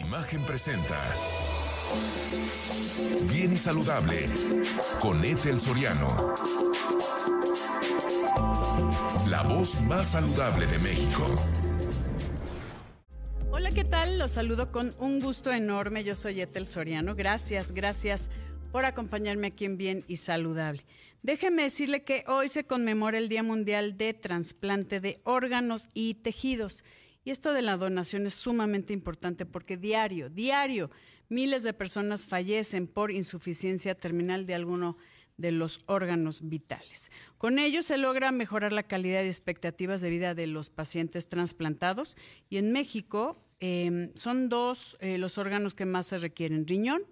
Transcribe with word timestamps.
Imagen 0.00 0.42
presenta 0.44 1.00
Bien 3.32 3.52
y 3.52 3.56
Saludable 3.56 4.26
con 5.00 5.24
Ethel 5.24 5.58
Soriano. 5.58 6.34
La 9.26 9.42
voz 9.42 9.80
más 9.82 10.08
saludable 10.08 10.66
de 10.66 10.78
México. 10.80 11.24
Hola, 13.50 13.70
¿qué 13.70 13.84
tal? 13.84 14.18
Los 14.18 14.32
saludo 14.32 14.70
con 14.70 14.92
un 14.98 15.18
gusto 15.20 15.50
enorme. 15.50 16.04
Yo 16.04 16.14
soy 16.14 16.42
Ethel 16.42 16.66
Soriano. 16.66 17.14
Gracias, 17.14 17.72
gracias 17.72 18.28
por 18.72 18.84
acompañarme 18.84 19.46
aquí 19.46 19.64
en 19.64 19.78
Bien 19.78 20.04
y 20.08 20.18
Saludable. 20.18 20.84
Déjeme 21.22 21.62
decirle 21.62 22.04
que 22.04 22.22
hoy 22.28 22.50
se 22.50 22.64
conmemora 22.64 23.16
el 23.16 23.30
Día 23.30 23.42
Mundial 23.42 23.96
de 23.96 24.12
Trasplante 24.12 25.00
de 25.00 25.20
Órganos 25.24 25.88
y 25.94 26.14
Tejidos. 26.14 26.84
Y 27.26 27.32
esto 27.32 27.52
de 27.52 27.60
la 27.60 27.76
donación 27.76 28.24
es 28.26 28.34
sumamente 28.34 28.92
importante 28.92 29.46
porque 29.46 29.76
diario, 29.76 30.30
diario, 30.30 30.92
miles 31.28 31.64
de 31.64 31.72
personas 31.72 32.24
fallecen 32.24 32.86
por 32.86 33.10
insuficiencia 33.10 33.96
terminal 33.96 34.46
de 34.46 34.54
alguno 34.54 34.96
de 35.36 35.50
los 35.50 35.80
órganos 35.86 36.48
vitales. 36.48 37.10
Con 37.36 37.58
ello 37.58 37.82
se 37.82 37.98
logra 37.98 38.30
mejorar 38.30 38.72
la 38.72 38.84
calidad 38.84 39.24
y 39.24 39.26
expectativas 39.26 40.02
de 40.02 40.10
vida 40.10 40.36
de 40.36 40.46
los 40.46 40.70
pacientes 40.70 41.28
trasplantados 41.28 42.16
y 42.48 42.58
en 42.58 42.70
México 42.70 43.44
em, 43.58 44.12
son 44.14 44.48
dos 44.48 44.96
eh, 45.00 45.18
los 45.18 45.36
órganos 45.36 45.74
que 45.74 45.84
más 45.84 46.06
se 46.06 46.18
requieren, 46.18 46.64
riñón 46.64 47.02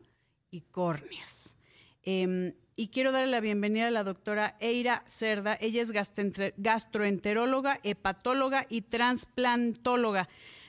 y 0.49 0.61
córneas. 0.61 1.59
Em, 2.05 2.55
y 2.77 2.89
quiero 2.89 3.13
darle 3.13 3.31
la 3.31 3.41
bienvenida 3.41 3.89
a 3.89 3.91
la 3.93 4.05
doctora 4.05 4.57
Eira 4.61 5.05
Cerda. 5.07 5.57
Ella 5.61 5.83
es 5.83 5.93
gastroenteróloga, 5.93 7.81
hepatóloga 7.83 8.67
y 8.69 8.83
transplantóloga. 8.83 10.29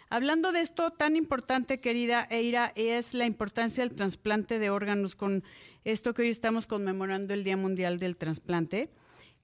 Hablando 0.10 0.52
de 0.52 0.62
esto 0.62 0.92
tan 0.92 1.16
importante, 1.16 1.80
querida 1.80 2.28
Eira, 2.30 2.72
es 2.76 3.16
la 3.16 3.26
importancia 3.26 3.84
del 3.84 3.96
trasplante 3.96 4.60
de 4.60 4.70
órganos 4.70 5.16
con 5.16 5.44
esto 5.84 6.14
que 6.14 6.22
hoy 6.22 6.30
estamos 6.30 6.68
conmemorando 6.68 7.34
el 7.34 7.44
Día 7.44 7.58
Mundial 7.58 7.98
del 7.98 8.18
Trasplante, 8.18 8.92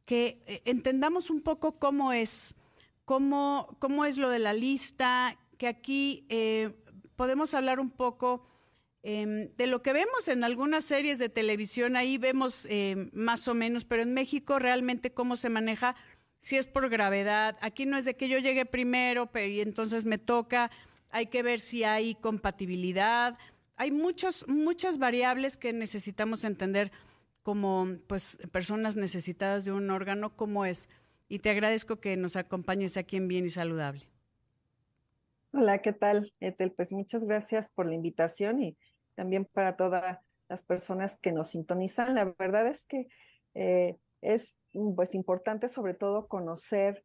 que 0.06 0.44
eh, 0.46 0.62
entendamos 0.66 1.32
un 1.32 1.42
poco 1.42 1.80
cómo 1.80 2.14
es, 2.14 2.56
cómo, 3.06 3.76
cómo 3.80 4.06
es 4.06 4.18
lo 4.18 4.30
de 4.30 4.40
la 4.40 4.54
lista, 4.54 5.38
que 5.58 5.68
aquí 5.68 6.26
eh, 6.30 6.72
podemos 7.16 7.56
hablar 7.56 7.80
un 7.80 7.90
poco 7.90 8.51
Em, 9.04 9.50
de 9.56 9.66
lo 9.66 9.82
que 9.82 9.94
vemos 9.94 10.28
en 10.28 10.44
algunas 10.44 10.86
series 10.86 11.18
de 11.18 11.30
televisión, 11.30 11.96
ahí 11.96 12.18
vemos 12.18 12.68
em, 12.70 13.10
más 13.14 13.48
o 13.48 13.56
menos, 13.56 13.84
pero 13.84 14.04
en 14.04 14.14
México 14.14 14.60
realmente 14.60 15.12
cómo 15.12 15.36
se 15.36 15.50
maneja, 15.50 15.96
si 16.38 16.58
es 16.58 16.68
por 16.68 16.90
gravedad, 16.90 17.58
aquí 17.62 17.86
no 17.86 17.98
es 17.98 18.06
de 18.06 18.16
que 18.16 18.28
yo 18.28 18.38
llegue 18.40 18.66
primero 18.66 19.32
pero, 19.32 19.48
y 19.48 19.62
entonces 19.62 20.06
me 20.06 20.18
toca, 20.18 20.72
hay 21.10 21.28
que 21.28 21.44
ver 21.44 21.60
si 21.60 21.84
hay 21.84 22.16
compatibilidad, 22.16 23.38
hay 23.76 23.92
muchos, 23.92 24.48
muchas 24.48 25.00
variables 25.00 25.58
que 25.58 25.74
necesitamos 25.74 26.44
entender 26.44 26.92
como 27.42 27.88
pues 28.08 28.38
personas 28.52 28.96
necesitadas 28.96 29.66
de 29.66 29.72
un 29.72 29.90
órgano, 29.90 30.36
cómo 30.36 30.66
es. 30.66 30.90
Y 31.28 31.40
te 31.40 31.50
agradezco 31.50 32.00
que 32.00 32.18
nos 32.18 32.36
acompañes 32.36 32.98
aquí 32.98 33.18
en 33.18 33.28
Bien 33.28 33.46
y 33.46 33.50
Saludable. 33.50 34.04
Hola, 35.54 35.82
¿qué 35.82 35.94
tal, 35.94 36.32
Etel? 36.40 36.72
Pues 36.72 36.92
muchas 36.92 37.24
gracias 37.24 37.68
por 37.70 37.86
la 37.86 37.96
invitación 37.96 38.62
y 38.62 38.78
también 39.16 39.46
para 39.46 39.76
todas 39.76 40.20
las 40.50 40.62
personas 40.64 41.18
que 41.22 41.32
nos 41.32 41.50
sintonizan. 41.50 42.16
La 42.16 42.26
verdad 42.38 42.68
es 42.68 42.84
que 42.84 43.08
eh, 43.54 43.98
es 44.22 44.54
pues 44.96 45.16
importante 45.16 45.70
sobre 45.70 45.94
todo 45.94 46.28
conocer 46.28 47.04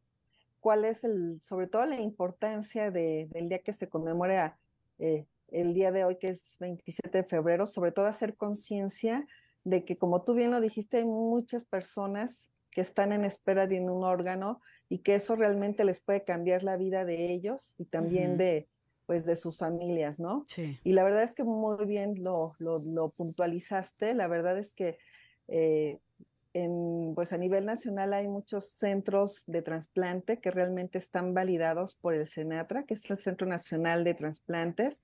cuál 0.59 0.85
es 0.85 1.03
el, 1.03 1.39
sobre 1.41 1.67
todo 1.67 1.85
la 1.85 1.99
importancia 1.99 2.91
de, 2.91 3.27
del 3.31 3.49
día 3.49 3.59
que 3.59 3.73
se 3.73 3.89
conmemora 3.89 4.57
eh, 4.99 5.25
el 5.49 5.73
día 5.73 5.91
de 5.91 6.03
hoy, 6.03 6.17
que 6.17 6.29
es 6.29 6.57
27 6.59 7.19
de 7.19 7.23
febrero, 7.23 7.67
sobre 7.67 7.91
todo 7.91 8.07
hacer 8.07 8.35
conciencia 8.35 9.25
de 9.63 9.85
que, 9.85 9.97
como 9.97 10.23
tú 10.23 10.33
bien 10.33 10.51
lo 10.51 10.61
dijiste, 10.61 10.97
hay 10.97 11.05
muchas 11.05 11.65
personas 11.65 12.49
que 12.71 12.81
están 12.81 13.11
en 13.11 13.25
espera 13.25 13.67
de 13.67 13.79
un 13.79 14.03
órgano 14.03 14.61
y 14.89 14.99
que 14.99 15.15
eso 15.15 15.35
realmente 15.35 15.83
les 15.83 15.99
puede 15.99 16.23
cambiar 16.23 16.63
la 16.63 16.77
vida 16.77 17.05
de 17.05 17.31
ellos 17.31 17.73
y 17.77 17.85
también 17.85 18.37
de, 18.37 18.67
pues 19.07 19.25
de 19.25 19.37
sus 19.37 19.57
familias, 19.57 20.19
¿no? 20.19 20.43
Sí. 20.47 20.77
Y 20.83 20.91
la 20.91 21.03
verdad 21.03 21.23
es 21.23 21.33
que 21.33 21.43
muy 21.43 21.83
bien 21.85 22.21
lo, 22.21 22.55
lo, 22.59 23.09
puntualizaste, 23.09 24.13
la 24.13 24.27
verdad 24.27 24.59
es 24.59 24.73
que 24.73 24.99
eh, 25.47 25.97
en, 26.53 27.13
pues 27.15 27.31
a 27.31 27.37
nivel 27.37 27.65
nacional 27.65 28.13
hay 28.13 28.27
muchos 28.27 28.69
centros 28.69 29.43
de 29.47 29.61
trasplante 29.61 30.39
que 30.39 30.51
realmente 30.51 30.97
están 30.97 31.33
validados 31.33 31.95
por 31.95 32.13
el 32.13 32.27
CENATRA, 32.27 32.83
que 32.83 32.95
es 32.95 33.09
el 33.09 33.17
Centro 33.17 33.47
Nacional 33.47 34.03
de 34.03 34.13
Trasplantes, 34.13 35.01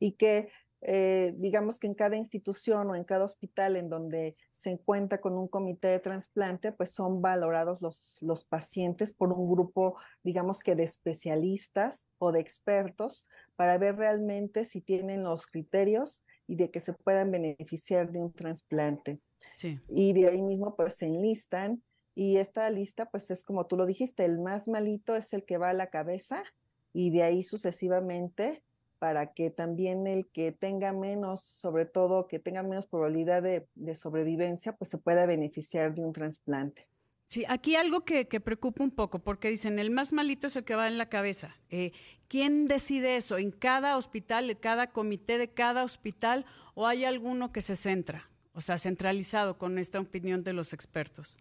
y 0.00 0.12
que 0.12 0.48
eh, 0.82 1.32
digamos 1.36 1.78
que 1.78 1.86
en 1.86 1.94
cada 1.94 2.16
institución 2.16 2.90
o 2.90 2.96
en 2.96 3.04
cada 3.04 3.24
hospital 3.24 3.76
en 3.76 3.88
donde 3.88 4.36
se 4.60 4.70
encuentra 4.70 5.20
con 5.20 5.38
un 5.38 5.48
comité 5.48 5.88
de 5.88 6.00
trasplante, 6.00 6.70
pues 6.70 6.90
son 6.90 7.22
valorados 7.22 7.80
los, 7.80 8.18
los 8.20 8.44
pacientes 8.44 9.10
por 9.10 9.32
un 9.32 9.50
grupo, 9.50 9.96
digamos 10.22 10.60
que 10.60 10.74
de 10.74 10.84
especialistas 10.84 12.04
o 12.18 12.30
de 12.30 12.40
expertos 12.40 13.26
para 13.56 13.78
ver 13.78 13.96
realmente 13.96 14.66
si 14.66 14.82
tienen 14.82 15.22
los 15.22 15.46
criterios 15.46 16.20
y 16.46 16.56
de 16.56 16.70
que 16.70 16.80
se 16.80 16.92
puedan 16.92 17.30
beneficiar 17.30 18.12
de 18.12 18.20
un 18.20 18.32
trasplante. 18.32 19.18
Sí. 19.56 19.80
Y 19.88 20.12
de 20.12 20.28
ahí 20.28 20.42
mismo 20.42 20.76
pues 20.76 20.94
se 20.94 21.06
enlistan 21.06 21.82
y 22.14 22.36
esta 22.36 22.68
lista 22.68 23.06
pues 23.06 23.30
es 23.30 23.42
como 23.42 23.66
tú 23.66 23.78
lo 23.78 23.86
dijiste, 23.86 24.26
el 24.26 24.38
más 24.40 24.68
malito 24.68 25.16
es 25.16 25.32
el 25.32 25.44
que 25.44 25.56
va 25.56 25.70
a 25.70 25.74
la 25.74 25.86
cabeza 25.86 26.44
y 26.92 27.10
de 27.10 27.22
ahí 27.22 27.42
sucesivamente 27.42 28.62
para 29.00 29.32
que 29.32 29.50
también 29.50 30.06
el 30.06 30.26
que 30.28 30.52
tenga 30.52 30.92
menos, 30.92 31.40
sobre 31.40 31.86
todo 31.86 32.28
que 32.28 32.38
tenga 32.38 32.62
menos 32.62 32.86
probabilidad 32.86 33.42
de, 33.42 33.94
sobrevivencia, 33.96 34.76
pues 34.76 34.90
se 34.90 34.98
pueda 34.98 35.24
beneficiar 35.24 35.94
de 35.94 36.02
un 36.02 36.12
trasplante. 36.12 36.86
Sí, 37.26 37.44
aquí 37.48 37.76
algo 37.76 38.04
que, 38.04 38.26
preocupa 38.26 38.84
un 38.84 38.90
poco, 38.90 39.20
porque 39.20 39.48
dicen, 39.48 39.78
el 39.78 39.90
más 39.90 40.12
malito 40.12 40.48
es 40.48 40.56
el 40.56 40.64
que 40.64 40.74
va 40.74 40.86
en 40.86 40.98
la 40.98 41.08
cabeza. 41.08 41.56
Eh, 41.70 41.92
¿Quién 42.28 42.66
decide 42.66 43.16
eso? 43.16 43.38
¿En 43.38 43.52
cada 43.52 43.96
hospital, 43.96 44.50
en 44.50 44.58
cada 44.58 44.88
comité 44.88 45.38
de 45.38 45.48
cada 45.48 45.82
hospital, 45.82 46.44
o 46.74 46.86
hay 46.86 47.06
alguno 47.06 47.52
que 47.52 47.62
se 47.62 47.76
centra, 47.76 48.28
o 48.52 48.60
sea, 48.60 48.76
centralizado 48.76 49.56
con 49.56 49.78
esta 49.78 49.98
opinión 49.98 50.44
de 50.44 50.52
los 50.52 50.74
expertos? 50.74 51.38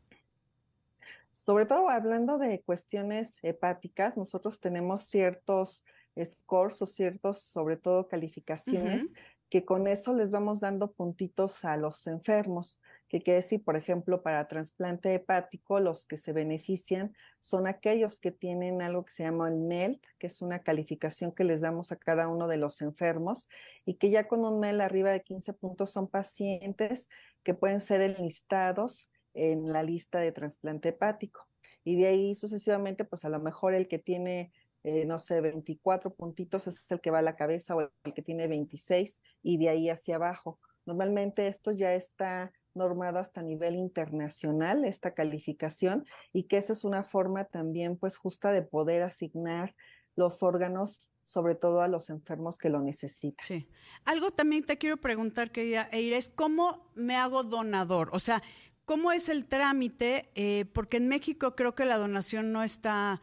Sobre 1.33 1.65
todo 1.65 1.89
hablando 1.89 2.37
de 2.37 2.61
cuestiones 2.61 3.37
hepáticas, 3.41 4.15
nosotros 4.15 4.61
tenemos 4.61 5.03
ciertos 5.03 5.83
scores 6.25 6.81
o 6.81 6.85
ciertos, 6.85 7.41
sobre 7.41 7.77
todo 7.77 8.07
calificaciones, 8.07 9.13
que 9.49 9.65
con 9.65 9.87
eso 9.87 10.13
les 10.13 10.31
vamos 10.31 10.59
dando 10.59 10.91
puntitos 10.91 11.65
a 11.65 11.75
los 11.77 12.05
enfermos. 12.07 12.79
Que 13.07 13.21
quiere 13.21 13.37
decir, 13.37 13.63
por 13.63 13.75
ejemplo, 13.75 14.21
para 14.21 14.47
trasplante 14.47 15.11
hepático, 15.15 15.79
los 15.79 16.05
que 16.05 16.19
se 16.19 16.31
benefician 16.31 17.15
son 17.41 17.65
aquellos 17.65 18.19
que 18.19 18.31
tienen 18.31 18.83
algo 18.83 19.05
que 19.05 19.13
se 19.13 19.23
llama 19.23 19.49
el 19.49 19.57
MELT, 19.57 19.99
que 20.19 20.27
es 20.27 20.43
una 20.43 20.59
calificación 20.59 21.31
que 21.31 21.43
les 21.43 21.61
damos 21.61 21.91
a 21.91 21.95
cada 21.95 22.27
uno 22.27 22.47
de 22.47 22.57
los 22.57 22.81
enfermos, 22.81 23.47
y 23.83 23.95
que 23.95 24.11
ya 24.11 24.27
con 24.27 24.45
un 24.45 24.59
MELT 24.59 24.81
arriba 24.81 25.09
de 25.09 25.23
15 25.23 25.53
puntos 25.53 25.89
son 25.89 26.07
pacientes 26.07 27.09
que 27.43 27.55
pueden 27.55 27.81
ser 27.81 28.01
enlistados 28.01 29.09
en 29.33 29.73
la 29.73 29.81
lista 29.81 30.19
de 30.19 30.31
trasplante 30.31 30.89
hepático. 30.89 31.47
Y 31.83 31.95
de 31.95 32.07
ahí 32.07 32.35
sucesivamente, 32.35 33.05
pues 33.05 33.25
a 33.25 33.29
lo 33.29 33.39
mejor 33.39 33.73
el 33.73 33.87
que 33.87 33.97
tiene 33.97 34.51
eh, 34.83 35.05
no 35.05 35.19
sé, 35.19 35.41
24 35.41 36.13
puntitos 36.13 36.67
es 36.67 36.85
el 36.89 37.01
que 37.01 37.11
va 37.11 37.19
a 37.19 37.23
la 37.23 37.35
cabeza 37.35 37.75
o 37.75 37.81
el 37.81 38.13
que 38.13 38.21
tiene 38.21 38.47
26 38.47 39.21
y 39.43 39.57
de 39.57 39.69
ahí 39.69 39.89
hacia 39.89 40.15
abajo. 40.15 40.59
Normalmente 40.85 41.47
esto 41.47 41.71
ya 41.71 41.93
está 41.93 42.51
normado 42.73 43.19
hasta 43.19 43.41
nivel 43.41 43.75
internacional, 43.75 44.85
esta 44.85 45.13
calificación, 45.13 46.05
y 46.31 46.43
que 46.43 46.57
esa 46.57 46.73
es 46.73 46.83
una 46.83 47.03
forma 47.03 47.45
también 47.45 47.97
pues 47.97 48.15
justa 48.15 48.51
de 48.51 48.61
poder 48.61 49.03
asignar 49.03 49.75
los 50.15 50.43
órganos 50.43 51.11
sobre 51.25 51.53
todo 51.53 51.81
a 51.81 51.87
los 51.87 52.09
enfermos 52.09 52.57
que 52.57 52.69
lo 52.69 52.81
necesitan. 52.81 53.45
Sí. 53.45 53.67
Algo 54.05 54.31
también 54.31 54.63
te 54.63 54.79
quiero 54.79 54.97
preguntar, 54.97 55.51
querida 55.51 55.87
Eira, 55.91 56.17
es 56.17 56.27
cómo 56.27 56.91
me 56.95 57.15
hago 57.15 57.43
donador. 57.43 58.09
O 58.13 58.19
sea, 58.19 58.41
¿cómo 58.85 59.11
es 59.11 59.29
el 59.29 59.45
trámite? 59.45 60.31
Eh, 60.33 60.65
porque 60.73 60.97
en 60.97 61.07
México 61.07 61.55
creo 61.55 61.75
que 61.75 61.85
la 61.85 61.97
donación 61.97 62.51
no 62.51 62.63
está 62.63 63.21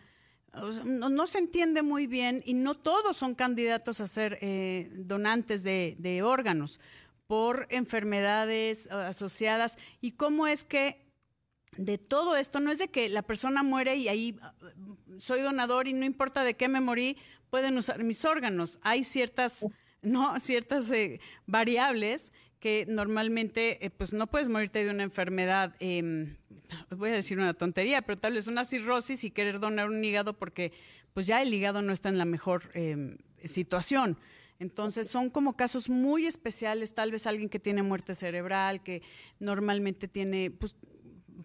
no, 0.85 1.27
se 1.27 1.39
entiende 1.39 1.83
muy 1.83 2.07
bien 2.07 2.43
y 2.47 2.55
no 2.55 2.75
todos 2.75 3.17
son 3.17 3.35
candidatos 3.35 4.01
a 4.01 4.07
ser 4.07 4.39
eh, 4.41 4.91
donantes 4.95 5.63
de, 5.63 6.23
órganos 6.25 6.81
por 7.27 7.67
enfermedades 7.71 8.87
eh, 8.87 8.91
asociadas. 8.95 9.79
¿Y 10.01 10.13
cómo 10.13 10.47
es 10.47 10.65
que 10.65 11.05
de 11.77 11.99
todo 11.99 12.37
esto 12.37 12.61
no 12.61 12.71
es 12.71 12.79
de 12.79 12.89
que 12.89 13.09
la 13.09 13.23
persona 13.23 13.63
muere 13.63 13.97
y 13.97 14.09
ahí 14.09 14.39
ah, 14.41 14.55
soy 15.19 15.43
donador 15.43 15.89
y 15.89 15.93
no 15.93 16.05
importa 16.05 16.45
de 16.45 16.55
qué 16.55 16.69
me 16.69 16.81
morí, 16.81 17.19
pueden 17.51 17.77
usar 17.77 18.03
mis 18.03 18.25
órganos? 18.25 18.79
Hay 18.83 19.05
ciertas, 19.05 19.67
no, 20.03 20.39
ciertas 20.41 20.91
eh, 20.91 21.21
variables 21.47 22.33
que 22.61 22.87
normalmente 22.89 23.93
pues 23.99 24.15
no 24.15 24.27
puedes 24.29 24.49
morirte 24.49 24.85
de 24.85 24.91
una 24.91 25.03
enfermedad 25.03 25.75
em, 25.79 26.37
voy 26.91 27.11
a 27.11 27.15
decir 27.15 27.39
una 27.39 27.55
tontería, 27.55 28.03
pero 28.03 28.19
tal 28.19 28.35
vez 28.35 28.47
una 28.47 28.65
cirrosis 28.65 29.25
y 29.25 29.31
querer 29.31 29.61
donar 29.61 29.89
un 29.89 30.05
hígado 30.05 30.35
porque 30.35 30.73
pues 31.13 31.27
ya 31.27 31.41
el 31.41 31.53
hígado 31.53 31.83
no 31.83 31.93
está 31.93 32.09
en 32.09 32.19
la 32.19 32.25
mejor 32.25 32.71
em, 32.75 33.17
situación. 33.45 34.19
Entonces 34.59 35.09
son 35.09 35.31
como 35.31 35.57
casos 35.57 35.89
muy 35.89 36.27
especiales, 36.27 36.95
tal 36.95 37.11
vez 37.11 37.27
alguien 37.27 37.49
que 37.49 37.59
tiene 37.59 37.83
muerte 37.83 38.15
cerebral, 38.15 38.83
que 38.83 39.03
normalmente 39.39 40.09
tiene, 40.09 40.51
pues, 40.51 40.77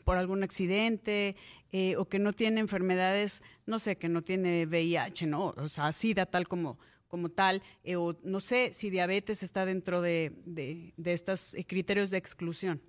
por 0.06 0.18
algún 0.18 0.44
accidente 0.44 1.36
eh, 1.72 1.96
o 1.98 2.06
que 2.06 2.20
no 2.20 2.34
tiene 2.34 2.62
enfermedades, 2.62 3.44
no 3.66 3.80
sé, 3.80 3.98
que 3.98 4.10
no 4.10 4.24
tiene 4.24 4.66
VIH, 4.66 5.28
¿no? 5.28 5.54
O 5.58 5.70
sea, 5.70 5.92
SIDA 5.92 6.26
tal 6.26 6.48
como, 6.48 6.80
como 7.08 7.30
tal, 7.30 7.62
eh, 7.84 7.96
o 7.96 8.18
no 8.24 8.40
sé 8.40 8.72
si 8.74 8.90
diabetes 8.90 9.44
está 9.44 9.66
dentro 9.66 10.02
de, 10.02 10.34
de, 10.46 10.94
de 10.98 11.14
estos 11.14 11.54
eh, 11.54 11.66
criterios 11.66 12.12
de 12.12 12.18
exclusión. 12.18 12.82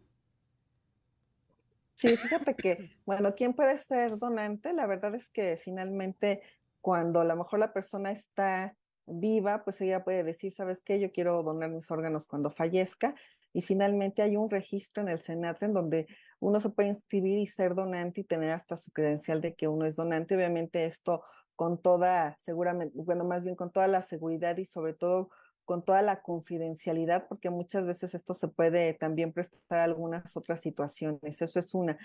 Sí, 2.02 2.16
fíjate 2.16 2.56
que, 2.56 2.90
bueno, 3.06 3.32
¿quién 3.36 3.54
puede 3.54 3.78
ser 3.78 4.18
donante? 4.18 4.72
La 4.72 4.88
verdad 4.88 5.14
es 5.14 5.28
que 5.28 5.56
finalmente 5.56 6.42
cuando 6.80 7.20
a 7.20 7.24
lo 7.24 7.36
mejor 7.36 7.60
la 7.60 7.72
persona 7.72 8.10
está 8.10 8.76
viva, 9.06 9.62
pues 9.62 9.80
ella 9.80 10.02
puede 10.02 10.24
decir, 10.24 10.50
¿sabes 10.50 10.82
qué? 10.82 10.98
Yo 10.98 11.12
quiero 11.12 11.44
donar 11.44 11.70
mis 11.70 11.88
órganos 11.92 12.26
cuando 12.26 12.50
fallezca. 12.50 13.14
Y 13.52 13.62
finalmente 13.62 14.20
hay 14.22 14.36
un 14.36 14.50
registro 14.50 15.04
en 15.04 15.10
el 15.10 15.20
Senatre 15.20 15.66
en 15.66 15.74
donde 15.74 16.06
uno 16.40 16.58
se 16.58 16.70
puede 16.70 16.88
inscribir 16.88 17.38
y 17.38 17.46
ser 17.46 17.76
donante 17.76 18.22
y 18.22 18.24
tener 18.24 18.50
hasta 18.50 18.76
su 18.76 18.90
credencial 18.90 19.40
de 19.40 19.54
que 19.54 19.68
uno 19.68 19.86
es 19.86 19.94
donante. 19.94 20.34
Obviamente 20.34 20.86
esto 20.86 21.22
con 21.54 21.80
toda, 21.80 22.36
seguramente, 22.40 22.96
bueno, 22.96 23.22
más 23.24 23.44
bien 23.44 23.54
con 23.54 23.70
toda 23.70 23.86
la 23.86 24.02
seguridad 24.02 24.56
y 24.56 24.64
sobre 24.64 24.94
todo 24.94 25.30
con 25.64 25.84
toda 25.84 26.02
la 26.02 26.22
confidencialidad, 26.22 27.26
porque 27.28 27.50
muchas 27.50 27.86
veces 27.86 28.14
esto 28.14 28.34
se 28.34 28.48
puede 28.48 28.94
también 28.94 29.32
prestar 29.32 29.78
a 29.78 29.84
algunas 29.84 30.36
otras 30.36 30.60
situaciones. 30.60 31.40
Eso 31.40 31.58
es 31.58 31.74
una. 31.74 31.98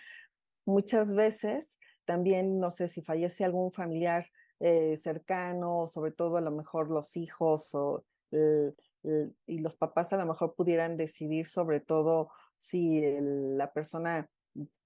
Muchas 0.65 1.13
veces 1.13 1.77
también, 2.05 2.59
no 2.59 2.71
sé, 2.71 2.87
si 2.87 3.01
fallece 3.01 3.43
algún 3.43 3.71
familiar 3.71 4.27
eh, 4.59 4.99
cercano, 5.03 5.87
sobre 5.87 6.11
todo 6.11 6.37
a 6.37 6.41
lo 6.41 6.51
mejor 6.51 6.89
los 6.89 7.15
hijos 7.17 7.73
o 7.73 8.03
y 9.45 9.59
los 9.59 9.75
papás 9.75 10.11
a 10.13 10.17
lo 10.17 10.25
mejor 10.25 10.55
pudieran 10.55 10.97
decidir 10.97 11.47
sobre 11.47 11.79
todo 11.79 12.29
si 12.59 13.01
la 13.21 13.71
persona 13.71 14.29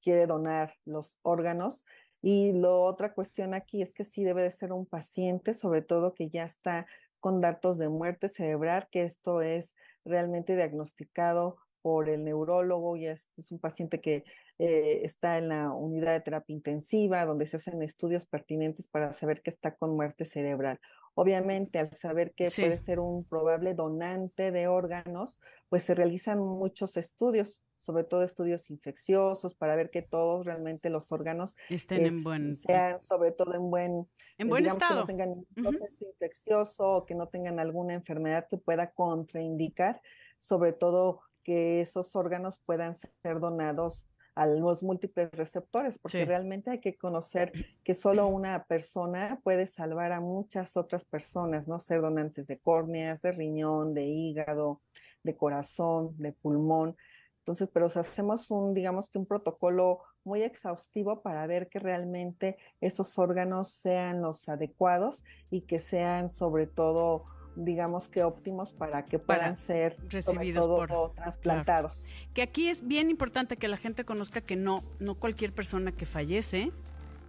quiere 0.01 0.27
donar 0.27 0.75
los 0.85 1.17
órganos. 1.23 1.85
Y 2.21 2.51
la 2.51 2.69
otra 2.69 3.13
cuestión 3.13 3.53
aquí 3.55 3.81
es 3.81 3.93
que 3.93 4.05
sí 4.05 4.23
debe 4.23 4.43
de 4.43 4.51
ser 4.51 4.73
un 4.73 4.85
paciente, 4.85 5.53
sobre 5.55 5.81
todo 5.81 6.13
que 6.13 6.29
ya 6.29 6.43
está 6.43 6.85
con 7.21 7.39
datos 7.39 7.77
de 7.77 7.87
muerte 7.87 8.27
cerebral, 8.27 8.87
que 8.91 9.03
esto 9.03 9.41
es 9.41 9.71
realmente 10.03 10.55
diagnosticado 10.55 11.57
por 11.81 12.09
el 12.09 12.23
neurólogo, 12.25 12.97
y 12.97 13.07
es, 13.07 13.27
un 13.49 13.59
paciente 13.59 14.01
que 14.01 14.23
eh, 14.59 15.01
está 15.03 15.37
en 15.37 15.49
la 15.49 15.71
unidad 15.71 16.13
de 16.13 16.21
terapia 16.21 16.53
intensiva, 16.53 17.25
donde 17.25 17.47
se 17.47 17.57
hacen 17.57 17.81
estudios 17.81 18.25
pertinentes 18.25 18.87
para 18.87 19.13
saber 19.13 19.41
que 19.41 19.49
está 19.49 19.75
con 19.75 19.95
muerte 19.95 20.25
cerebral. 20.25 20.79
Obviamente, 21.13 21.79
al 21.79 21.93
saber 21.95 22.33
que 22.33 22.47
puede 22.55 22.77
ser 22.77 22.99
un 22.99 23.25
probable 23.25 23.73
donante 23.73 24.51
de 24.51 24.67
órganos, 24.67 25.39
pues 25.69 25.83
se 25.83 25.95
realizan 25.95 26.39
muchos 26.39 26.97
estudios, 26.97 27.63
sobre 27.81 28.05
todo 28.05 28.23
estudios 28.23 28.69
infecciosos, 28.69 29.53
para 29.55 29.75
ver 29.75 29.89
que 29.89 30.01
todos 30.01 30.45
realmente 30.45 30.89
los 30.89 31.11
órganos 31.11 31.57
estén 31.69 32.05
en 32.05 32.23
buen 32.23 32.55
sean 32.55 32.99
sobre 32.99 33.31
todo 33.31 33.53
en 33.55 33.69
buen 33.69 34.07
en 34.37 34.47
buen 34.47 34.65
estado, 34.65 35.05
que 35.05 35.13
no 35.13 35.17
tengan 35.17 35.29
un 35.29 35.45
proceso 35.53 36.05
infeccioso 36.05 36.89
o 36.89 37.05
que 37.05 37.15
no 37.15 37.27
tengan 37.27 37.59
alguna 37.59 37.93
enfermedad 37.93 38.47
que 38.49 38.57
pueda 38.57 38.91
contraindicar, 38.91 40.01
sobre 40.39 40.71
todo 40.73 41.21
que 41.43 41.81
esos 41.81 42.15
órganos 42.15 42.59
puedan 42.65 42.95
ser 43.21 43.39
donados 43.39 44.05
a 44.35 44.45
los 44.45 44.81
múltiples 44.81 45.29
receptores, 45.31 45.97
porque 45.99 46.23
realmente 46.25 46.71
hay 46.71 46.79
que 46.79 46.95
conocer 46.95 47.51
que 47.83 47.93
solo 47.93 48.27
una 48.27 48.63
persona 48.63 49.39
puede 49.43 49.67
salvar 49.67 50.13
a 50.13 50.21
muchas 50.21 50.77
otras 50.77 51.03
personas, 51.03 51.67
¿no? 51.67 51.79
Ser 51.79 52.01
donantes 52.01 52.47
de 52.47 52.57
córneas, 52.57 53.21
de 53.21 53.33
riñón, 53.33 53.93
de 53.93 54.05
hígado, 54.05 54.81
de 55.23 55.35
corazón, 55.35 56.15
de 56.17 56.31
pulmón. 56.31 56.95
Entonces, 57.41 57.69
pero 57.73 57.87
hacemos 57.87 58.51
un, 58.51 58.75
digamos 58.75 59.09
que 59.09 59.17
un 59.17 59.25
protocolo 59.25 59.99
muy 60.23 60.43
exhaustivo 60.43 61.21
para 61.23 61.47
ver 61.47 61.69
que 61.69 61.79
realmente 61.79 62.57
esos 62.81 63.17
órganos 63.17 63.71
sean 63.71 64.21
los 64.21 64.47
adecuados 64.47 65.23
y 65.49 65.61
que 65.61 65.79
sean 65.79 66.29
sobre 66.29 66.67
todo 66.67 67.25
digamos 67.55 68.07
que 68.07 68.23
óptimos 68.23 68.71
para 68.71 69.03
que 69.03 69.19
puedan 69.19 69.55
ser 69.55 69.97
recibidos 70.07 70.67
por 70.67 71.13
trasplantados. 71.15 72.05
Que 72.33 72.43
aquí 72.43 72.69
es 72.69 72.87
bien 72.87 73.09
importante 73.09 73.57
que 73.57 73.67
la 73.67 73.75
gente 73.75 74.05
conozca 74.05 74.41
que 74.41 74.55
no, 74.55 74.83
no 74.99 75.15
cualquier 75.15 75.51
persona 75.51 75.91
que 75.91 76.05
fallece 76.05 76.71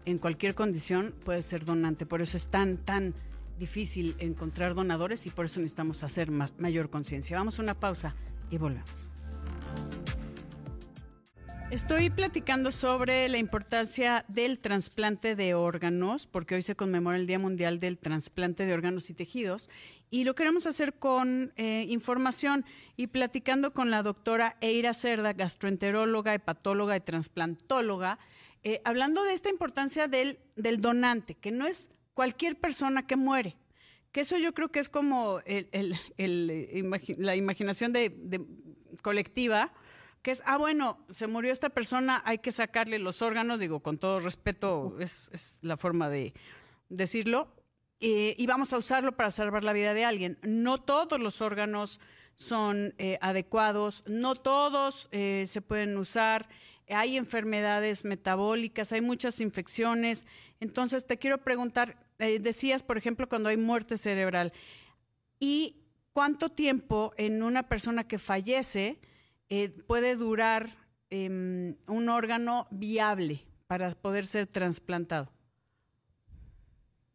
en 0.04 0.18
cualquier 0.18 0.54
condición 0.54 1.14
puede 1.24 1.42
ser 1.42 1.64
donante. 1.64 2.06
Por 2.06 2.20
eso 2.20 2.36
es 2.36 2.48
tan, 2.48 2.76
tan 2.76 3.14
difícil 3.58 4.14
encontrar 4.18 4.74
donadores 4.74 5.26
y 5.26 5.30
por 5.30 5.46
eso 5.46 5.60
necesitamos 5.60 6.02
hacer 6.04 6.30
mayor 6.30 6.90
conciencia. 6.90 7.36
Vamos 7.36 7.58
a 7.58 7.62
una 7.62 7.74
pausa 7.74 8.14
y 8.50 8.58
volvemos. 8.58 9.10
Estoy 11.72 12.10
platicando 12.10 12.70
sobre 12.70 13.30
la 13.30 13.38
importancia 13.38 14.26
del 14.28 14.58
trasplante 14.58 15.34
de 15.34 15.54
órganos, 15.54 16.26
porque 16.26 16.54
hoy 16.54 16.60
se 16.60 16.76
conmemora 16.76 17.16
el 17.16 17.26
Día 17.26 17.38
Mundial 17.38 17.80
del 17.80 17.96
Trasplante 17.96 18.66
de 18.66 18.74
Órganos 18.74 19.08
y 19.08 19.14
Tejidos, 19.14 19.70
y 20.10 20.24
lo 20.24 20.34
queremos 20.34 20.66
hacer 20.66 20.92
con 20.92 21.54
eh, 21.56 21.86
información 21.88 22.66
y 22.98 23.06
platicando 23.06 23.72
con 23.72 23.90
la 23.90 24.02
doctora 24.02 24.58
Eira 24.60 24.92
Cerda, 24.92 25.32
gastroenteróloga, 25.32 26.34
hepatóloga 26.34 26.94
y 26.94 27.00
transplantóloga, 27.00 28.18
eh, 28.64 28.82
hablando 28.84 29.24
de 29.24 29.32
esta 29.32 29.48
importancia 29.48 30.08
del, 30.08 30.40
del 30.56 30.78
donante, 30.78 31.36
que 31.36 31.52
no 31.52 31.66
es 31.66 31.90
cualquier 32.12 32.56
persona 32.56 33.06
que 33.06 33.16
muere, 33.16 33.56
que 34.12 34.20
eso 34.20 34.36
yo 34.36 34.52
creo 34.52 34.68
que 34.68 34.80
es 34.80 34.90
como 34.90 35.40
el, 35.46 35.96
la 37.16 37.34
imaginación 37.34 37.94
de 37.94 38.44
colectiva, 39.00 39.72
que 40.22 40.30
es, 40.30 40.42
ah, 40.46 40.56
bueno, 40.56 41.04
se 41.10 41.26
murió 41.26 41.52
esta 41.52 41.68
persona, 41.68 42.22
hay 42.24 42.38
que 42.38 42.52
sacarle 42.52 42.98
los 42.98 43.22
órganos, 43.22 43.58
digo, 43.58 43.80
con 43.80 43.98
todo 43.98 44.20
respeto, 44.20 44.96
es, 45.00 45.58
la 45.62 45.76
forma 45.76 46.08
de 46.08 46.32
decirlo, 46.88 47.52
eh, 48.00 48.34
y 48.38 48.46
vamos 48.46 48.72
a 48.72 48.78
usarlo 48.78 49.16
para 49.16 49.30
salvar 49.30 49.64
la 49.64 49.72
vida 49.72 49.94
de 49.94 50.04
alguien. 50.04 50.38
No 50.42 50.80
todos 50.80 51.20
los 51.20 51.40
órganos 51.40 52.00
son 52.36 52.94
eh, 52.98 53.18
adecuados, 53.20 54.04
no 54.06 54.34
todos 54.36 55.08
eh, 55.10 55.44
se 55.48 55.60
pueden 55.60 55.96
usar, 55.96 56.48
hay 56.88 57.16
enfermedades 57.16 58.04
metabólicas, 58.04 58.92
hay 58.92 59.00
muchas 59.00 59.40
infecciones. 59.40 60.26
Entonces, 60.60 61.06
te 61.06 61.18
quiero 61.18 61.38
preguntar, 61.38 62.06
decías, 62.18 62.82
por 62.82 62.98
ejemplo, 62.98 63.28
cuando 63.28 63.48
hay 63.48 63.56
muerte 63.56 63.96
cerebral, 63.96 64.52
¿y 65.40 65.76
cuánto 66.12 66.50
tiempo 66.50 67.12
en 67.16 67.42
una 67.42 67.64
persona 67.64 68.06
que 68.06 68.18
fallece, 68.18 69.00
eh, 69.54 69.68
puede 69.86 70.16
durar 70.16 70.70
em, 71.10 71.76
un 71.86 72.08
órgano 72.08 72.66
viable 72.70 73.40
para 73.66 73.90
poder 73.90 74.24
ser 74.24 74.46
trasplantado? 74.46 75.28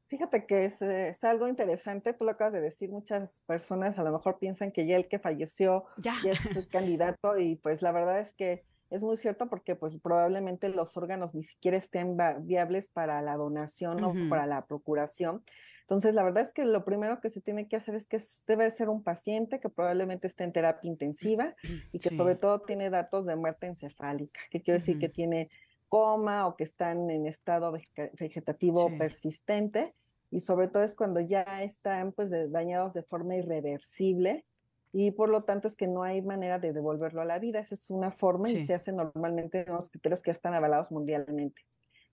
Fíjate 0.05 0.45
que 0.45 0.65
es, 0.65 1.23
algo 1.23 1.47
interesante, 1.47 2.13
tú 2.13 2.25
lo 2.25 2.31
acabas 2.31 2.53
de 2.53 2.61
decir, 2.61 2.91
muchas 2.91 3.41
personas 3.47 3.97
a 3.97 4.03
lo 4.03 4.11
mejor 4.11 4.37
piensan 4.37 4.71
que 4.71 4.85
ya 4.85 4.97
el 4.97 5.07
que 5.07 5.17
falleció 5.17 5.85
ya, 5.97 6.13
es 6.23 6.45
el 6.55 6.67
candidato 6.69 7.39
y 7.39 7.55
pues 7.55 7.81
la 7.81 7.91
verdad 7.91 8.19
es 8.19 8.31
que 8.35 8.63
es 8.91 9.01
muy 9.01 9.17
cierto 9.17 9.49
porque 9.49 9.75
pues 9.75 9.97
probablemente 9.99 10.69
los 10.69 10.95
órganos 10.95 11.33
ni 11.33 11.43
siquiera 11.43 11.77
estén 11.77 12.17
viables 12.41 12.87
para 12.87 13.19
la 13.23 13.35
donación 13.35 14.03
o 14.03 14.13
para 14.29 14.45
la 14.45 14.67
procuración. 14.67 15.43
Entonces, 15.87 16.13
la 16.13 16.23
verdad 16.23 16.43
es 16.43 16.51
que 16.51 16.65
lo 16.65 16.83
primero 16.83 17.21
que 17.21 17.29
se 17.29 17.39
tiene 17.39 17.69
que 17.69 17.77
hacer 17.77 17.95
es 17.95 18.05
que 18.05 18.21
debe 18.45 18.69
ser 18.71 18.89
un 18.89 19.03
paciente 19.03 19.61
que 19.61 19.69
probablemente 19.69 20.27
esté 20.27 20.43
en 20.43 20.51
terapia 20.51 20.89
intensiva 20.89 21.55
y 21.93 21.99
que 21.99 22.13
sobre 22.13 22.35
todo 22.35 22.59
tiene 22.59 22.89
datos 22.89 23.25
de 23.25 23.37
muerte 23.37 23.67
encefálica, 23.67 24.41
que 24.51 24.61
quiere 24.61 24.79
decir 24.79 24.99
que 24.99 25.07
tiene 25.07 25.49
coma 25.87 26.45
o 26.45 26.57
que 26.57 26.65
están 26.65 27.09
en 27.09 27.25
estado 27.25 27.71
vegetativo 28.19 28.91
persistente 28.97 29.93
y 30.29 30.41
sobre 30.41 30.67
todo 30.67 30.83
es 30.83 30.93
cuando 30.93 31.21
ya 31.21 31.63
están 31.63 32.11
pues 32.11 32.31
dañados 32.51 32.93
de 32.93 33.03
forma 33.03 33.37
irreversible 33.37 34.43
y 34.91 35.11
por 35.11 35.29
lo 35.29 35.43
tanto 35.43 35.69
es 35.69 35.77
que 35.77 35.87
no 35.87 36.03
hay 36.03 36.21
manera 36.21 36.59
de 36.59 36.73
devolverlo 36.73 37.21
a 37.21 37.25
la 37.25 37.39
vida. 37.39 37.59
Esa 37.59 37.75
es 37.75 37.89
una 37.89 38.11
forma 38.11 38.49
y 38.49 38.65
se 38.65 38.73
hace 38.73 38.91
normalmente 38.91 39.63
en 39.65 39.73
los 39.73 39.89
criterios 39.89 40.21
que 40.21 40.31
están 40.31 40.53
avalados 40.53 40.91
mundialmente. 40.91 41.61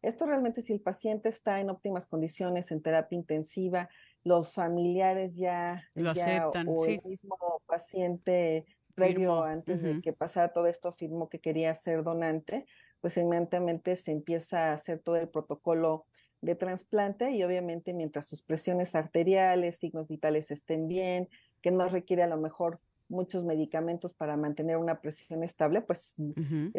Esto 0.05 0.27
realmente 0.27 0.63
si 0.63 0.73
el 0.73 0.81
paciente 0.81 1.29
está 1.29 1.61
en 1.61 1.71
óptimas 1.71 2.07
condiciones, 2.07 2.71
en 2.71 2.83
terapia 2.83 3.17
intensiva, 3.17 3.89
los 4.23 4.53
familiares 4.53 5.37
ya 5.37 5.89
lo 5.95 6.11
aceptan, 6.11 6.69
o 6.69 6.85
el 6.85 7.01
mismo 7.05 7.63
paciente 7.67 8.67
previo 8.95 9.43
antes 9.43 9.83
de 9.83 10.01
que 10.01 10.13
pasara 10.13 10.53
todo 10.53 10.67
esto 10.67 10.93
firmó 10.93 11.29
que 11.29 11.41
quería 11.41 11.75
ser 11.75 12.05
donante, 12.05 12.67
pues 13.01 13.17
inmediatamente 13.17 13.97
se 13.97 14.13
empieza 14.13 14.71
a 14.71 14.75
hacer 14.75 15.01
todo 15.01 15.17
el 15.17 15.29
protocolo 15.29 16.07
de 16.41 16.55
trasplante 16.55 17.31
y 17.31 17.43
obviamente 17.43 17.93
mientras 17.93 18.29
sus 18.29 18.43
presiones 18.43 18.95
arteriales, 18.95 19.79
signos 19.79 20.09
vitales 20.09 20.51
estén 20.51 20.87
bien, 20.87 21.29
que 21.63 21.71
no 21.71 21.89
requiere 21.89 22.23
a 22.23 22.29
lo 22.29 22.37
mejor 22.37 22.79
muchos 23.09 23.45
medicamentos 23.45 24.15
para 24.15 24.37
mantener 24.37 24.77
una 24.77 25.01
presión 25.01 25.45
estable, 25.45 25.83
pues, 25.83 26.15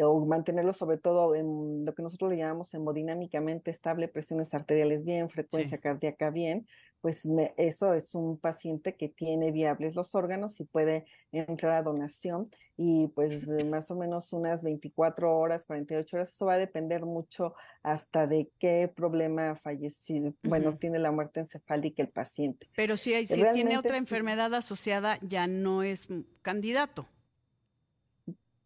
o 0.02 0.26
mantenerlo 0.26 0.72
sobre 0.72 0.98
todo 0.98 1.34
en 1.34 1.84
lo 1.84 1.94
que 1.94 2.02
nosotros 2.02 2.30
le 2.30 2.38
llamamos 2.38 2.74
hemodinámicamente 2.74 3.70
estable, 3.70 4.08
presiones 4.08 4.52
arteriales 4.54 5.04
bien, 5.04 5.30
frecuencia 5.30 5.78
cardíaca 5.78 6.30
bien, 6.30 6.66
pues 7.06 7.22
eso 7.56 7.94
es 7.94 8.16
un 8.16 8.36
paciente 8.36 8.96
que 8.96 9.08
tiene 9.08 9.52
viables 9.52 9.94
los 9.94 10.12
órganos 10.16 10.58
y 10.58 10.64
puede 10.64 11.06
entrar 11.30 11.74
a 11.74 11.82
donación 11.84 12.50
y 12.76 13.06
pues 13.14 13.46
más 13.66 13.92
o 13.92 13.94
menos 13.94 14.32
unas 14.32 14.64
24 14.64 15.38
horas, 15.38 15.64
48 15.66 16.16
horas, 16.16 16.30
eso 16.30 16.46
va 16.46 16.54
a 16.54 16.58
depender 16.58 17.04
mucho 17.04 17.54
hasta 17.84 18.26
de 18.26 18.50
qué 18.58 18.92
problema 18.92 19.54
falleció, 19.54 20.34
bueno, 20.42 20.76
tiene 20.78 20.98
la 20.98 21.12
muerte 21.12 21.38
encefálica 21.38 22.02
el 22.02 22.08
paciente. 22.08 22.66
Pero 22.74 22.96
si, 22.96 23.24
si 23.24 23.44
tiene 23.52 23.78
otra 23.78 23.98
enfermedad 23.98 24.52
asociada, 24.52 25.20
ya 25.22 25.46
no 25.46 25.84
es 25.84 26.08
candidato. 26.42 27.06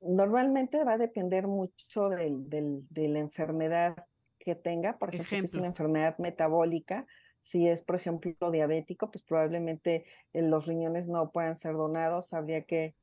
Normalmente 0.00 0.82
va 0.82 0.94
a 0.94 0.98
depender 0.98 1.46
mucho 1.46 2.08
del, 2.08 2.48
del, 2.48 2.86
de 2.88 3.06
la 3.06 3.18
enfermedad 3.18 4.06
que 4.38 4.54
tenga, 4.54 4.96
por 4.96 5.14
ejemplo, 5.14 5.36
si 5.40 5.44
es 5.44 5.54
una 5.56 5.66
enfermedad 5.66 6.16
metabólica, 6.16 7.06
si 7.50 7.68
es, 7.68 7.80
por 7.80 7.96
ejemplo, 7.96 8.50
diabético, 8.50 9.10
pues 9.10 9.24
probablemente 9.24 10.04
eh, 10.32 10.42
los 10.42 10.66
riñones 10.66 11.08
no 11.08 11.30
puedan 11.30 11.58
ser 11.58 11.74
donados, 11.74 12.32
habría 12.32 12.62
que, 12.62 12.94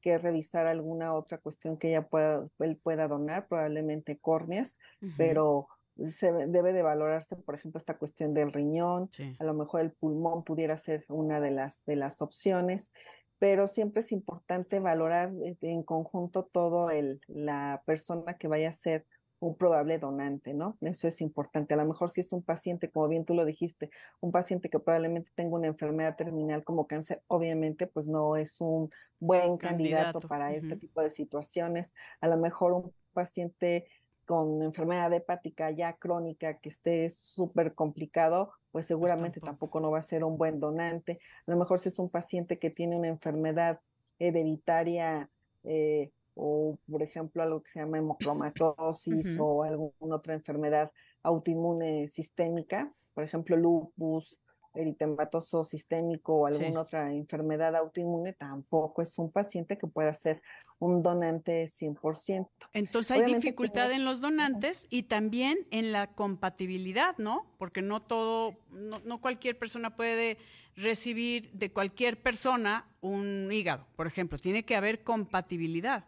que 0.00 0.16
revisar 0.18 0.66
alguna 0.66 1.12
otra 1.14 1.38
cuestión 1.38 1.76
que 1.76 1.88
ella 1.88 2.02
pueda, 2.06 2.44
él 2.60 2.76
pueda 2.76 3.08
donar, 3.08 3.48
probablemente 3.48 4.18
córneas, 4.18 4.78
pero 5.16 5.66
se 6.10 6.30
debe 6.32 6.72
de 6.72 6.82
valorarse, 6.82 7.36
por 7.36 7.56
ejemplo, 7.56 7.78
esta 7.78 7.96
cuestión 7.96 8.32
del 8.32 8.52
riñón, 8.52 9.08
a 9.38 9.44
lo 9.44 9.54
mejor 9.54 9.80
el 9.80 9.90
pulmón 9.90 10.44
pudiera 10.44 10.76
ser 10.78 11.04
una 11.08 11.40
de 11.40 11.50
las, 11.50 11.84
de 11.84 11.96
las 11.96 12.22
opciones, 12.22 12.92
pero 13.38 13.66
siempre 13.66 14.02
es 14.02 14.12
importante 14.12 14.78
valorar 14.78 15.32
eh, 15.42 15.56
en 15.62 15.82
conjunto 15.82 16.44
todo 16.44 16.90
el, 16.90 17.20
la 17.26 17.82
persona 17.86 18.34
que 18.34 18.48
vaya 18.48 18.70
a 18.70 18.72
ser 18.72 19.04
un 19.38 19.56
probable 19.56 19.98
donante, 19.98 20.54
¿no? 20.54 20.78
Eso 20.80 21.08
es 21.08 21.20
importante. 21.20 21.74
A 21.74 21.76
lo 21.76 21.84
mejor 21.84 22.10
si 22.10 22.20
es 22.20 22.32
un 22.32 22.42
paciente, 22.42 22.90
como 22.90 23.08
bien 23.08 23.24
tú 23.24 23.34
lo 23.34 23.44
dijiste, 23.44 23.90
un 24.20 24.32
paciente 24.32 24.70
que 24.70 24.78
probablemente 24.78 25.30
tenga 25.34 25.56
una 25.56 25.66
enfermedad 25.66 26.16
terminal 26.16 26.64
como 26.64 26.86
cáncer, 26.86 27.22
obviamente 27.26 27.86
pues 27.86 28.06
no 28.06 28.36
es 28.36 28.60
un 28.60 28.90
buen 29.18 29.58
candidato, 29.58 30.20
para 30.20 30.52
este 30.54 30.76
tipo 30.76 31.02
de 31.02 31.10
situaciones. 31.10 31.92
A 32.20 32.28
lo 32.28 32.36
mejor 32.36 32.72
un 32.72 32.92
paciente 33.12 33.86
con 34.24 34.62
enfermedad 34.62 35.12
hepática 35.12 35.70
ya 35.70 35.94
crónica 35.94 36.58
que 36.58 36.68
esté 36.68 37.08
súper 37.10 37.74
complicado, 37.74 38.46
pues, 38.46 38.58
pues 38.72 38.86
seguramente 38.86 39.40
tampoco. 39.40 39.80
no 39.80 39.90
va 39.90 40.00
a 40.00 40.02
ser 40.02 40.24
un 40.24 40.36
buen 40.36 40.60
donante. 40.60 41.20
A 41.46 41.50
lo 41.50 41.56
mejor 41.56 41.78
si 41.78 41.88
es 41.88 41.98
un 41.98 42.10
paciente 42.10 42.58
que 42.58 42.70
tiene 42.70 42.96
una 42.96 43.08
enfermedad 43.08 43.80
hereditaria 44.18 45.30
eh, 45.62 46.10
o 46.36 46.78
por 46.88 47.02
ejemplo 47.02 47.42
algo 47.42 47.62
que 47.62 47.70
se 47.70 47.80
llama 47.80 47.98
hemocromatosis 47.98 49.36
o 49.40 49.62
alguna 49.64 50.16
otra 50.16 50.34
enfermedad 50.34 50.92
autoinmune 51.22 52.08
sistémica, 52.08 52.92
por 53.14 53.24
ejemplo 53.24 53.56
lupus, 53.56 54.36
eritematoso 54.74 55.64
sistémico 55.64 56.34
o 56.34 56.46
alguna 56.46 56.82
otra 56.82 57.12
enfermedad 57.12 57.74
autoinmune, 57.74 58.34
tampoco 58.34 59.00
es 59.00 59.18
un 59.18 59.32
paciente 59.32 59.78
que 59.78 59.86
pueda 59.86 60.12
ser 60.12 60.42
un 60.78 61.02
donante 61.02 61.68
100%. 61.68 62.48
Entonces 62.74 63.10
hay 63.10 63.24
dificultad 63.24 63.90
en 63.92 64.04
los 64.04 64.20
donantes 64.20 64.86
y 64.90 65.04
también 65.04 65.56
en 65.70 65.92
la 65.92 66.08
compatibilidad, 66.08 67.16
¿no? 67.16 67.46
Porque 67.58 67.80
no 67.80 68.02
todo, 68.02 68.58
no, 68.70 68.98
no 69.00 69.20
cualquier 69.22 69.58
persona 69.58 69.96
puede 69.96 70.36
recibir 70.76 71.50
de 71.52 71.72
cualquier 71.72 72.20
persona 72.20 72.86
un 73.00 73.50
hígado, 73.50 73.86
por 73.96 74.06
ejemplo, 74.06 74.38
tiene 74.38 74.64
que 74.64 74.76
haber 74.76 75.02
compatibilidad. 75.02 76.04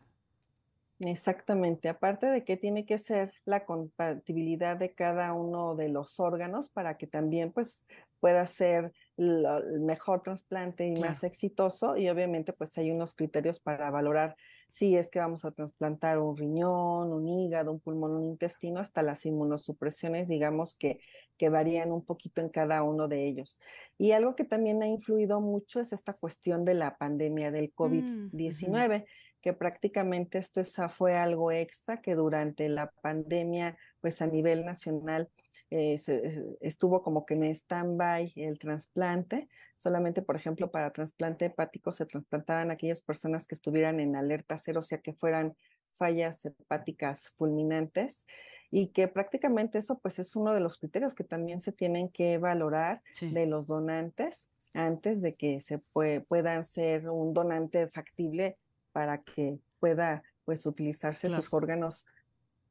Exactamente, 1.01 1.89
aparte 1.89 2.27
de 2.27 2.43
que 2.43 2.57
tiene 2.57 2.85
que 2.85 2.99
ser 2.99 3.33
la 3.45 3.65
compatibilidad 3.65 4.77
de 4.77 4.95
cada 4.95 5.33
uno 5.33 5.77
de 5.77 5.89
los 5.89 6.19
órganos 6.19 6.69
para 6.71 6.97
que 6.97 7.07
también 7.07 7.53
pues 7.53 7.81
pueda 8.19 8.45
ser 8.49 8.93
el 9.17 9.81
mejor 9.81 10.23
trasplante 10.23 10.87
y 10.87 10.97
más 10.99 11.23
exitoso 11.23 11.97
y 11.97 12.09
obviamente 12.09 12.53
pues 12.53 12.77
hay 12.79 12.91
unos 12.91 13.15
criterios 13.15 13.61
para 13.61 13.91
valorar 13.91 14.35
si 14.71 14.97
es 14.97 15.09
que 15.09 15.21
vamos 15.21 15.45
a 15.45 15.53
trasplantar 15.53 16.19
un 16.19 16.37
riñón, 16.37 17.13
un 17.13 17.29
hígado, 17.29 17.73
un 17.73 17.81
pulmón, 17.81 18.17
un 18.17 18.25
intestino, 18.25 18.81
hasta 18.81 19.03
las 19.03 19.25
inmunosupresiones 19.25 20.27
digamos 20.27 20.75
que, 20.75 21.01
que 21.39 21.49
varían 21.49 21.93
un 21.93 22.05
poquito 22.05 22.41
en 22.41 22.49
cada 22.49 22.83
uno 22.83 23.07
de 23.07 23.29
ellos. 23.29 23.59
Y 23.99 24.13
algo 24.13 24.35
que 24.35 24.45
también 24.45 24.83
ha 24.83 24.89
influido 24.89 25.41
mucho 25.41 25.81
es 25.81 25.93
esta 25.93 26.13
cuestión 26.13 26.65
de 26.65 26.75
la 26.75 26.97
pandemia 26.97 27.51
del 27.53 27.67
mm, 27.67 27.75
COVID-19 27.77 29.07
que 29.43 29.53
prácticamente 29.53 30.39
esto 30.39 30.63
fue 30.89 31.17
algo 31.17 31.53
extra 31.53 32.01
que 32.01 32.15
durante 32.15 32.69
la 32.69 32.91
pandemia, 33.03 33.77
pues 34.01 34.21
a 34.21 34.27
nivel 34.27 34.65
nacional, 34.65 35.29
eh, 35.71 36.01
eh, 36.07 36.45
estuvo 36.61 37.03
como 37.03 37.27
que 37.27 37.35
en 37.35 37.45
stand-by 37.45 38.33
el 38.37 38.59
trasplante. 38.59 39.49
Solamente, 39.77 40.23
por 40.23 40.37
ejemplo, 40.37 40.71
para 40.71 40.93
trasplante 40.93 41.47
hepático 41.47 41.93
se 41.93 42.07
trasplantaban 42.07 42.71
aquellas 42.71 43.03
personas 43.03 43.47
que 43.47 43.55
estuvieran 43.55 44.01
en 44.01 44.17
alerta 44.17 44.59
cero, 44.59 44.81
o 44.81 44.83
sea, 44.83 44.99
que 44.99 45.13
fueran 45.13 45.55
fallas 45.99 46.45
hepáticas 46.45 47.31
fulminantes 47.37 48.25
y 48.71 48.89
que 48.89 49.09
prácticamente 49.09 49.79
eso 49.79 49.99
pues 49.99 50.19
es 50.19 50.37
uno 50.37 50.53
de 50.53 50.61
los 50.61 50.79
criterios 50.79 51.15
que 51.15 51.25
también 51.25 51.61
se 51.61 51.73
tienen 51.73 52.09
que 52.09 52.39
valorar 52.39 53.03
de 53.21 53.47
los 53.47 53.67
donantes 53.67 54.47
antes 54.75 55.23
de 55.23 55.35
que 55.35 55.61
se 55.61 55.79
puedan 55.79 56.65
ser 56.65 57.09
un 57.09 57.33
donante 57.35 57.89
factible 57.89 58.59
para 58.93 59.23
que 59.23 59.59
pueda 59.81 60.23
pues 60.45 60.65
utilizarse 60.67 61.29
sus 61.29 61.53
órganos 61.53 62.07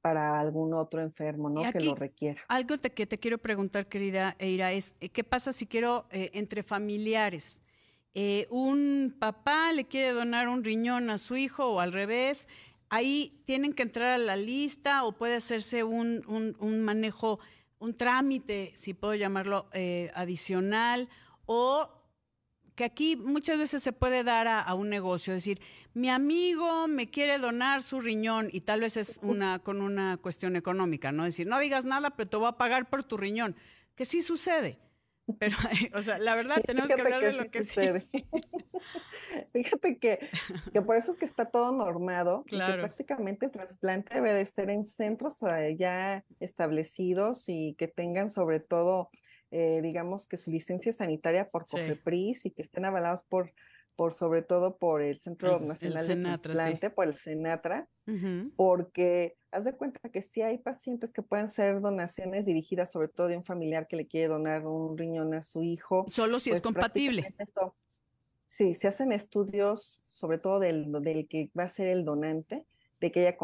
para 0.01 0.39
algún 0.39 0.73
otro 0.73 1.01
enfermo, 1.01 1.49
¿no? 1.49 1.69
que 1.71 1.81
lo 1.81 1.95
requiera. 1.95 2.41
Algo 2.47 2.77
que 2.77 3.05
te 3.05 3.17
quiero 3.17 3.37
preguntar, 3.37 3.87
querida 3.87 4.35
Eira, 4.39 4.71
es 4.71 4.95
eh, 5.01 5.09
¿qué 5.09 5.23
pasa 5.23 5.51
si 5.51 5.67
quiero 5.67 6.07
eh, 6.11 6.31
entre 6.33 6.63
familiares? 6.63 7.61
Eh, 8.13 8.47
un 8.49 9.15
papá 9.19 9.71
le 9.73 9.85
quiere 9.85 10.11
donar 10.11 10.47
un 10.47 10.63
riñón 10.63 11.09
a 11.09 11.17
su 11.17 11.35
hijo 11.35 11.67
o 11.67 11.79
al 11.79 11.91
revés, 11.91 12.47
ahí 12.89 13.41
tienen 13.45 13.73
que 13.73 13.83
entrar 13.83 14.09
a 14.09 14.17
la 14.17 14.35
lista 14.35 15.03
o 15.03 15.11
puede 15.11 15.35
hacerse 15.35 15.83
un, 15.83 16.23
un, 16.27 16.81
manejo, 16.81 17.39
un 17.79 17.93
trámite, 17.93 18.71
si 18.75 18.93
puedo 18.93 19.13
llamarlo, 19.13 19.67
adicional, 20.15 21.09
o 21.45 21.97
que 22.77 22.85
aquí 22.85 23.15
muchas 23.15 23.57
veces 23.57 23.81
se 23.81 23.91
puede 23.91 24.23
dar 24.23 24.47
a, 24.47 24.73
un 24.75 24.87
negocio, 24.87 25.33
es 25.33 25.43
decir, 25.43 25.59
mi 25.97 26.09
amigo 26.09 26.87
me 26.87 27.09
quiere 27.09 27.39
donar 27.39 27.81
su 27.81 27.99
riñón 27.99 28.49
y 28.51 28.61
tal 28.61 28.81
vez 28.81 28.97
es 28.97 29.19
una 29.23 29.59
con 29.59 29.81
una 29.81 30.17
cuestión 30.17 30.55
económica, 30.55 31.11
¿no? 31.11 31.25
Es 31.25 31.33
decir, 31.33 31.47
no 31.47 31.59
digas 31.59 31.85
nada, 31.85 32.11
pero 32.11 32.29
te 32.29 32.37
voy 32.37 32.47
a 32.47 32.51
pagar 32.53 32.87
por 32.87 33.03
tu 33.03 33.17
riñón, 33.17 33.55
que 33.95 34.05
sí 34.05 34.21
sucede. 34.21 34.77
Pero, 35.39 35.55
o 35.95 36.01
sea, 36.01 36.19
la 36.19 36.35
verdad, 36.35 36.61
tenemos 36.65 36.91
que 36.91 37.01
hablar 37.01 37.23
de 37.23 37.33
lo 37.33 37.49
que 37.49 37.63
sucede. 37.63 38.07
Sí. 38.11 38.25
Fíjate 39.53 39.97
que, 39.97 40.19
que, 40.71 40.81
por 40.81 40.97
eso 40.97 41.11
es 41.11 41.17
que 41.17 41.25
está 41.25 41.45
todo 41.45 41.71
normado, 41.71 42.43
claro. 42.43 42.75
que 42.75 42.79
prácticamente 42.79 43.47
el 43.47 43.51
trasplante 43.51 44.13
debe 44.13 44.33
de 44.33 44.45
ser 44.45 44.69
en 44.69 44.85
centros 44.85 45.39
ya 45.77 46.23
establecidos 46.39 47.45
y 47.47 47.75
que 47.77 47.87
tengan 47.87 48.29
sobre 48.29 48.59
todo 48.59 49.09
eh, 49.49 49.79
digamos 49.81 50.27
que 50.27 50.37
su 50.37 50.51
licencia 50.51 50.91
sanitaria 50.91 51.49
por 51.49 51.65
COFEPRIS 51.65 52.45
y 52.45 52.51
que 52.51 52.61
estén 52.61 52.83
avalados 52.83 53.23
por, 53.23 53.53
por 53.97 54.13
sobre 54.13 54.43
todo 54.43 54.77
por 54.77 55.01
el 55.01 55.19
Centro 55.19 55.59
Nacional 55.59 56.07
de 56.07 56.37
Trasplante, 56.37 56.89
por 56.91 57.07
el 57.07 57.15
Senatra, 57.15 57.89
porque 58.55 59.35
haz 59.51 59.65
de 59.65 59.73
cuenta 59.73 60.07
que 60.09 60.21
sí 60.21 60.43
hay 60.43 60.59
pacientes 60.59 61.11
que 61.11 61.23
pueden 61.23 61.49
ser 61.49 61.81
donaciones 61.81 62.45
dirigidas 62.45 62.91
sobre 62.91 63.07
todo 63.07 63.27
de 63.27 63.37
un 63.37 63.43
familiar 63.43 63.87
que 63.87 63.97
le 63.97 64.07
quiere 64.07 64.27
donar 64.27 64.65
un 64.67 64.97
riñón 64.97 65.33
a 65.33 65.41
su 65.41 65.63
hijo. 65.63 66.05
Solo 66.07 66.37
si 66.37 66.51
es 66.51 66.61
pues 66.61 66.61
compatible. 66.61 67.33
sí, 68.49 68.75
se 68.75 68.87
hacen 68.87 69.11
estudios 69.11 70.03
sobre 70.05 70.37
todo 70.37 70.59
del, 70.59 70.91
del 71.01 71.27
que 71.27 71.49
va 71.57 71.63
a 71.63 71.69
ser 71.69 71.87
el 71.87 72.05
donante 72.05 72.67
de 72.99 73.11
que 73.11 73.27
haya 73.27 73.37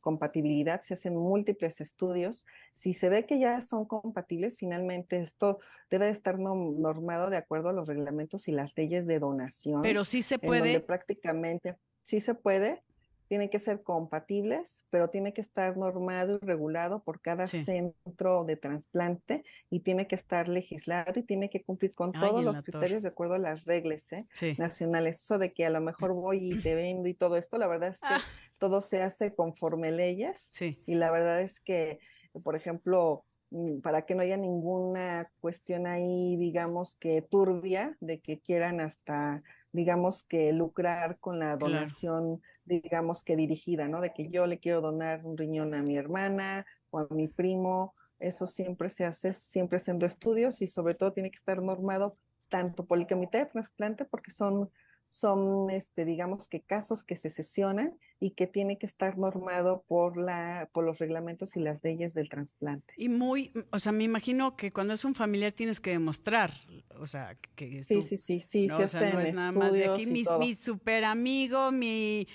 compatibilidad, 0.00 0.82
se 0.82 0.94
hacen 0.94 1.16
múltiples 1.16 1.80
estudios. 1.80 2.46
Si 2.74 2.94
se 2.94 3.08
ve 3.08 3.26
que 3.26 3.38
ya 3.38 3.60
son 3.60 3.84
compatibles, 3.84 4.56
finalmente 4.56 5.20
esto 5.20 5.58
debe 5.90 6.06
de 6.06 6.12
estar 6.12 6.38
normado 6.38 7.30
de 7.30 7.36
acuerdo 7.36 7.68
a 7.68 7.72
los 7.72 7.86
reglamentos 7.88 8.48
y 8.48 8.52
las 8.52 8.76
leyes 8.76 9.06
de 9.06 9.18
donación. 9.18 9.82
Pero 9.82 10.04
sí 10.04 10.22
se 10.22 10.38
puede. 10.38 10.80
prácticamente 10.80 11.76
sí 12.04 12.20
se 12.20 12.34
puede, 12.34 12.82
tienen 13.28 13.48
que 13.48 13.58
ser 13.58 13.82
compatibles, 13.82 14.82
pero 14.90 15.10
tiene 15.10 15.32
que 15.32 15.40
estar 15.40 15.76
normado 15.76 16.38
y 16.40 16.44
regulado 16.44 17.02
por 17.02 17.20
cada 17.20 17.46
centro 17.46 18.44
de 18.44 18.56
trasplante 18.56 19.44
y 19.70 19.80
tiene 19.80 20.06
que 20.06 20.14
estar 20.14 20.48
legislado 20.48 21.18
y 21.18 21.22
tiene 21.22 21.50
que 21.50 21.62
cumplir 21.62 21.94
con 21.94 22.12
todos 22.12 22.44
los 22.44 22.62
criterios 22.62 23.02
de 23.02 23.08
acuerdo 23.08 23.34
a 23.34 23.38
las 23.38 23.64
reglas 23.64 24.12
¿eh? 24.12 24.26
nacionales. 24.58 25.20
Eso 25.20 25.38
de 25.38 25.52
que 25.52 25.66
a 25.66 25.70
lo 25.70 25.80
mejor 25.80 26.12
voy 26.12 26.52
y 26.52 26.60
te 26.60 26.74
vendo 26.74 27.08
y 27.08 27.14
todo 27.14 27.36
esto, 27.36 27.56
la 27.58 27.66
verdad 27.66 27.90
es 27.90 27.98
que 27.98 28.06
ah 28.06 28.20
todo 28.58 28.82
se 28.82 29.02
hace 29.02 29.34
conforme 29.34 29.92
leyes. 29.92 30.46
Sí. 30.50 30.82
Y 30.86 30.94
la 30.94 31.10
verdad 31.10 31.42
es 31.42 31.60
que, 31.60 31.98
por 32.42 32.56
ejemplo, 32.56 33.24
mm, 33.50 33.80
para 33.80 34.06
que 34.06 34.14
no 34.14 34.22
haya 34.22 34.36
ninguna 34.36 35.30
cuestión 35.40 35.86
ahí, 35.86 36.36
digamos 36.36 36.96
que 36.96 37.22
turbia, 37.22 37.96
de 38.00 38.20
que 38.20 38.38
quieran 38.38 38.80
hasta, 38.80 39.42
digamos 39.74 40.22
que 40.22 40.52
lucrar 40.52 41.18
con 41.18 41.40
la 41.40 41.56
donación, 41.56 42.40
digamos 42.64 43.24
que 43.24 43.34
dirigida, 43.34 43.88
¿no? 43.88 44.00
De 44.00 44.14
que 44.14 44.28
yo 44.30 44.46
le 44.46 44.58
quiero 44.58 44.80
donar 44.80 45.26
un 45.26 45.36
riñón 45.36 45.74
a 45.74 45.82
mi 45.82 45.96
hermana 45.96 46.64
o 46.90 47.00
a 47.00 47.08
mi 47.10 47.28
primo 47.28 47.92
eso 48.20 48.46
siempre 48.46 48.88
se 48.88 49.04
hace, 49.04 49.34
siempre 49.34 49.78
haciendo 49.78 50.06
estudios 50.06 50.62
y 50.62 50.68
sobre 50.68 50.94
todo 50.94 51.12
tiene 51.12 51.32
que 51.32 51.38
estar 51.38 51.60
normado 51.60 52.16
tanto 52.48 52.86
por 52.86 52.98
el 52.98 53.08
comité 53.08 53.38
de 53.38 53.46
trasplante 53.46 54.04
porque 54.04 54.30
son 54.30 54.70
son, 55.14 55.70
este, 55.70 56.04
digamos 56.04 56.48
que 56.48 56.60
casos 56.60 57.04
que 57.04 57.16
se 57.16 57.30
sesionan 57.30 57.96
y 58.18 58.32
que 58.32 58.48
tiene 58.48 58.78
que 58.78 58.86
estar 58.86 59.16
normado 59.16 59.84
por 59.86 60.16
la, 60.16 60.68
por 60.72 60.84
los 60.84 60.98
reglamentos 60.98 61.56
y 61.56 61.60
las 61.60 61.84
leyes 61.84 62.14
del 62.14 62.28
trasplante. 62.28 62.94
Y 62.96 63.08
muy, 63.08 63.52
o 63.70 63.78
sea, 63.78 63.92
me 63.92 64.02
imagino 64.02 64.56
que 64.56 64.72
cuando 64.72 64.92
es 64.92 65.04
un 65.04 65.14
familiar 65.14 65.52
tienes 65.52 65.78
que 65.78 65.90
demostrar, 65.90 66.50
o 66.98 67.06
sea, 67.06 67.36
que 67.54 67.78
es 67.78 67.86
sí, 67.86 68.02
sí, 68.02 68.18
sí, 68.18 68.40
sí, 68.40 68.66
no, 68.66 68.78
o 68.78 68.86
sea, 68.86 69.12
no 69.12 69.20
es 69.20 69.34
nada 69.34 69.52
más 69.52 69.72
de 69.72 69.86
aquí 69.86 70.06
mi, 70.06 70.22
mi 70.38 70.54
super 70.54 71.04
amigo, 71.04 71.70
mi, 71.70 72.26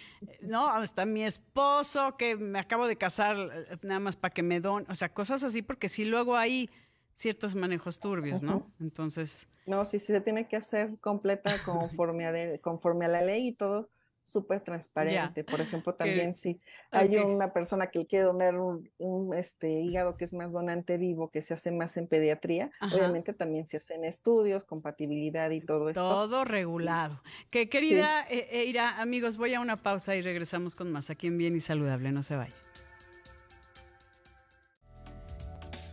no, 0.42 0.68
hasta 0.70 1.06
mi 1.06 1.24
esposo 1.24 2.18
que 2.18 2.36
me 2.36 2.60
acabo 2.60 2.88
de 2.88 2.98
casar 2.98 3.38
eh, 3.38 3.78
nada 3.82 4.00
más 4.00 4.16
para 4.16 4.34
que 4.34 4.44
me 4.44 4.60
don, 4.60 4.86
o 4.90 4.96
sea, 4.96 5.10
cosas 5.10 5.44
así 5.44 5.62
porque 5.62 5.90
si 5.90 6.06
luego 6.06 6.36
hay 6.36 6.70
ciertos 7.14 7.56
manejos 7.56 8.00
turbios, 8.00 8.42
¿no? 8.42 8.72
Entonces. 8.80 9.48
No, 9.66 9.86
sí, 9.86 10.00
sí 10.00 10.08
se 10.08 10.22
tiene 10.22 10.48
que 10.48 10.56
hacer 10.56 10.98
completa 11.00 11.52
conforme 11.66 12.26
a, 12.26 12.58
conforme 12.60 13.06
a 13.06 13.10
la 13.10 13.22
ley 13.22 13.50
y 13.50 13.54
todo 13.54 13.90
súper 14.30 14.62
transparente. 14.62 15.44
Por 15.44 15.62
ejemplo, 15.62 15.94
también 15.94 16.34
si 16.34 16.60
hay 16.92 17.16
una 17.18 17.54
persona 17.54 17.88
que 17.88 18.06
quiere 18.06 18.26
donar 18.26 18.56
un, 18.58 19.34
este 19.36 19.82
hígado 19.82 20.18
que 20.18 20.26
es 20.26 20.34
más 20.34 20.52
donante 20.52 20.98
vivo, 20.98 21.30
que 21.30 21.42
se 21.42 21.54
hace 21.54 21.72
más 21.72 21.98
en 21.98 22.08
pediatría, 22.08 22.72
obviamente 22.94 23.34
también 23.34 23.68
se 23.68 23.78
hacen 23.78 24.06
estudios, 24.06 24.64
compatibilidad 24.64 25.50
y 25.52 25.62
todo 25.62 25.90
esto. 25.90 26.02
Todo 26.02 26.46
regulado. 26.46 27.22
Que 27.50 27.70
querida 27.70 28.26
sí. 28.30 28.40
Eh, 28.52 28.80
amigos, 28.80 29.38
voy 29.38 29.54
a 29.54 29.60
una 29.60 29.76
pausa 29.76 30.16
y 30.16 30.22
regresamos 30.22 30.76
con 30.76 30.92
más 30.92 31.10
aquí 31.10 31.28
en 31.28 31.38
Bien 31.38 31.56
y 31.56 31.60
Saludable. 31.60 32.12
No 32.12 32.24
se 32.24 32.36
vaya. 32.36 32.56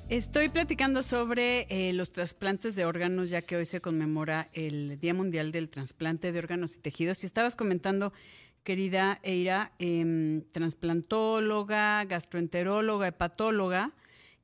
Estoy 0.08 0.48
platicando 0.48 1.02
sobre 1.02 1.66
eh, 1.68 1.92
los 1.92 2.12
trasplantes 2.12 2.76
de 2.76 2.84
órganos, 2.84 3.28
ya 3.28 3.42
que 3.42 3.56
hoy 3.56 3.66
se 3.66 3.80
conmemora 3.80 4.48
el 4.52 5.00
Día 5.00 5.14
Mundial 5.14 5.50
del 5.50 5.68
Trasplante 5.68 6.30
de 6.30 6.38
Órganos 6.38 6.76
y 6.76 6.80
Tejidos. 6.80 7.24
Y 7.24 7.26
estabas 7.26 7.56
comentando, 7.56 8.12
querida 8.62 9.18
Eira, 9.24 9.72
eh, 9.80 10.44
transplantóloga, 10.52 12.04
gastroenteróloga, 12.04 13.08
hepatóloga, 13.08 13.94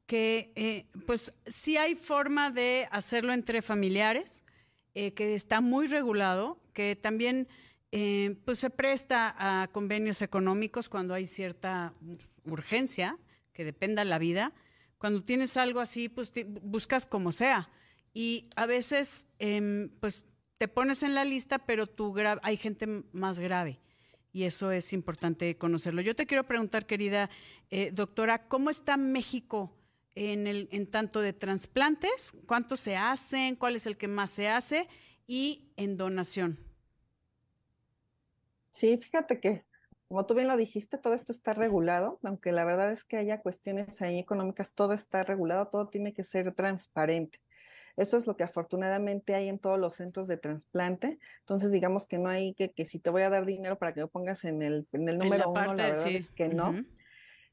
que 0.06 0.52
eh, 0.56 0.86
pues 1.06 1.32
sí 1.46 1.76
hay 1.76 1.94
forma 1.94 2.50
de 2.50 2.88
hacerlo 2.90 3.32
entre 3.32 3.62
familiares, 3.62 4.42
eh, 4.94 5.14
que 5.14 5.34
está 5.36 5.60
muy 5.60 5.86
regulado, 5.86 6.60
que 6.72 6.96
también 6.96 7.46
eh, 7.92 8.36
pues 8.44 8.58
se 8.58 8.70
presta 8.70 9.34
a 9.38 9.68
convenios 9.68 10.22
económicos 10.22 10.88
cuando 10.88 11.14
hay 11.14 11.28
cierta 11.28 11.94
urgencia, 12.46 13.16
que 13.52 13.64
dependa 13.64 14.04
la 14.04 14.18
vida 14.18 14.52
cuando 15.02 15.24
tienes 15.24 15.56
algo 15.56 15.80
así, 15.80 16.08
pues 16.08 16.32
buscas 16.62 17.06
como 17.06 17.32
sea. 17.32 17.68
Y 18.14 18.48
a 18.54 18.66
veces, 18.66 19.26
eh, 19.40 19.88
pues 19.98 20.28
te 20.58 20.68
pones 20.68 21.02
en 21.02 21.16
la 21.16 21.24
lista, 21.24 21.58
pero 21.58 21.88
tú 21.88 22.14
hay 22.40 22.56
gente 22.56 22.86
más 23.10 23.40
grave. 23.40 23.80
Y 24.32 24.44
eso 24.44 24.70
es 24.70 24.92
importante 24.92 25.58
conocerlo. 25.58 26.02
Yo 26.02 26.14
te 26.14 26.24
quiero 26.24 26.44
preguntar, 26.44 26.86
querida 26.86 27.30
eh, 27.68 27.90
doctora, 27.92 28.46
¿cómo 28.46 28.70
está 28.70 28.96
México 28.96 29.76
en, 30.14 30.46
el, 30.46 30.68
en 30.70 30.86
tanto 30.86 31.20
de 31.20 31.32
trasplantes? 31.32 32.30
¿Cuántos 32.46 32.78
se 32.78 32.94
hacen? 32.96 33.56
¿Cuál 33.56 33.74
es 33.74 33.88
el 33.88 33.96
que 33.96 34.06
más 34.06 34.30
se 34.30 34.46
hace? 34.46 34.86
Y 35.26 35.72
en 35.76 35.96
donación. 35.96 36.60
Sí, 38.70 38.96
fíjate 38.98 39.40
que 39.40 39.64
como 40.12 40.26
tú 40.26 40.34
bien 40.34 40.46
lo 40.46 40.58
dijiste, 40.58 40.98
todo 40.98 41.14
esto 41.14 41.32
está 41.32 41.54
regulado, 41.54 42.20
aunque 42.22 42.52
la 42.52 42.66
verdad 42.66 42.92
es 42.92 43.02
que 43.02 43.16
haya 43.16 43.40
cuestiones 43.40 44.02
ahí 44.02 44.18
económicas, 44.18 44.70
todo 44.74 44.92
está 44.92 45.24
regulado, 45.24 45.68
todo 45.68 45.88
tiene 45.88 46.12
que 46.12 46.22
ser 46.22 46.52
transparente. 46.52 47.40
Eso 47.96 48.18
es 48.18 48.26
lo 48.26 48.36
que 48.36 48.44
afortunadamente 48.44 49.34
hay 49.34 49.48
en 49.48 49.58
todos 49.58 49.78
los 49.78 49.94
centros 49.94 50.28
de 50.28 50.36
trasplante. 50.36 51.18
Entonces, 51.38 51.70
digamos 51.70 52.06
que 52.06 52.18
no 52.18 52.28
hay 52.28 52.52
que, 52.52 52.72
que 52.72 52.84
si 52.84 52.98
te 52.98 53.08
voy 53.08 53.22
a 53.22 53.30
dar 53.30 53.46
dinero 53.46 53.78
para 53.78 53.94
que 53.94 54.00
lo 54.00 54.08
pongas 54.08 54.44
en 54.44 54.60
el, 54.60 54.86
en 54.92 55.08
el 55.08 55.16
número 55.16 55.48
uno, 55.48 55.72
la 55.74 55.86
verdad 55.86 56.06
es 56.08 56.30
que 56.32 56.48
no. 56.48 56.74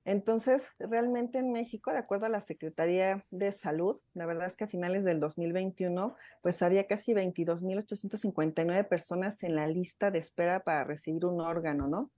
Entonces, 0.04 0.62
realmente 0.80 1.38
en 1.38 1.54
México, 1.54 1.94
de 1.94 2.00
acuerdo 2.00 2.26
a 2.26 2.30
la 2.30 2.42
Secretaría 2.42 3.24
de 3.32 3.54
Salud, 3.54 4.02
la 4.14 4.26
verdad 4.26 4.48
es 4.48 4.58
que 4.58 4.66
a 4.66 4.68
finales 4.68 5.06
del 5.06 5.22
2021, 5.22 6.14
pues 6.42 6.62
había 6.62 6.88
casi 6.88 7.14
22.859 7.14 8.86
personas 8.86 9.44
en 9.44 9.56
la 9.56 9.66
lista 9.66 10.12
de 10.12 10.20
espera 10.20 10.66
para 10.66 10.84
recibir 10.84 11.26
un 11.26 11.40
órgano, 11.40 11.88
¿no? 11.88 12.12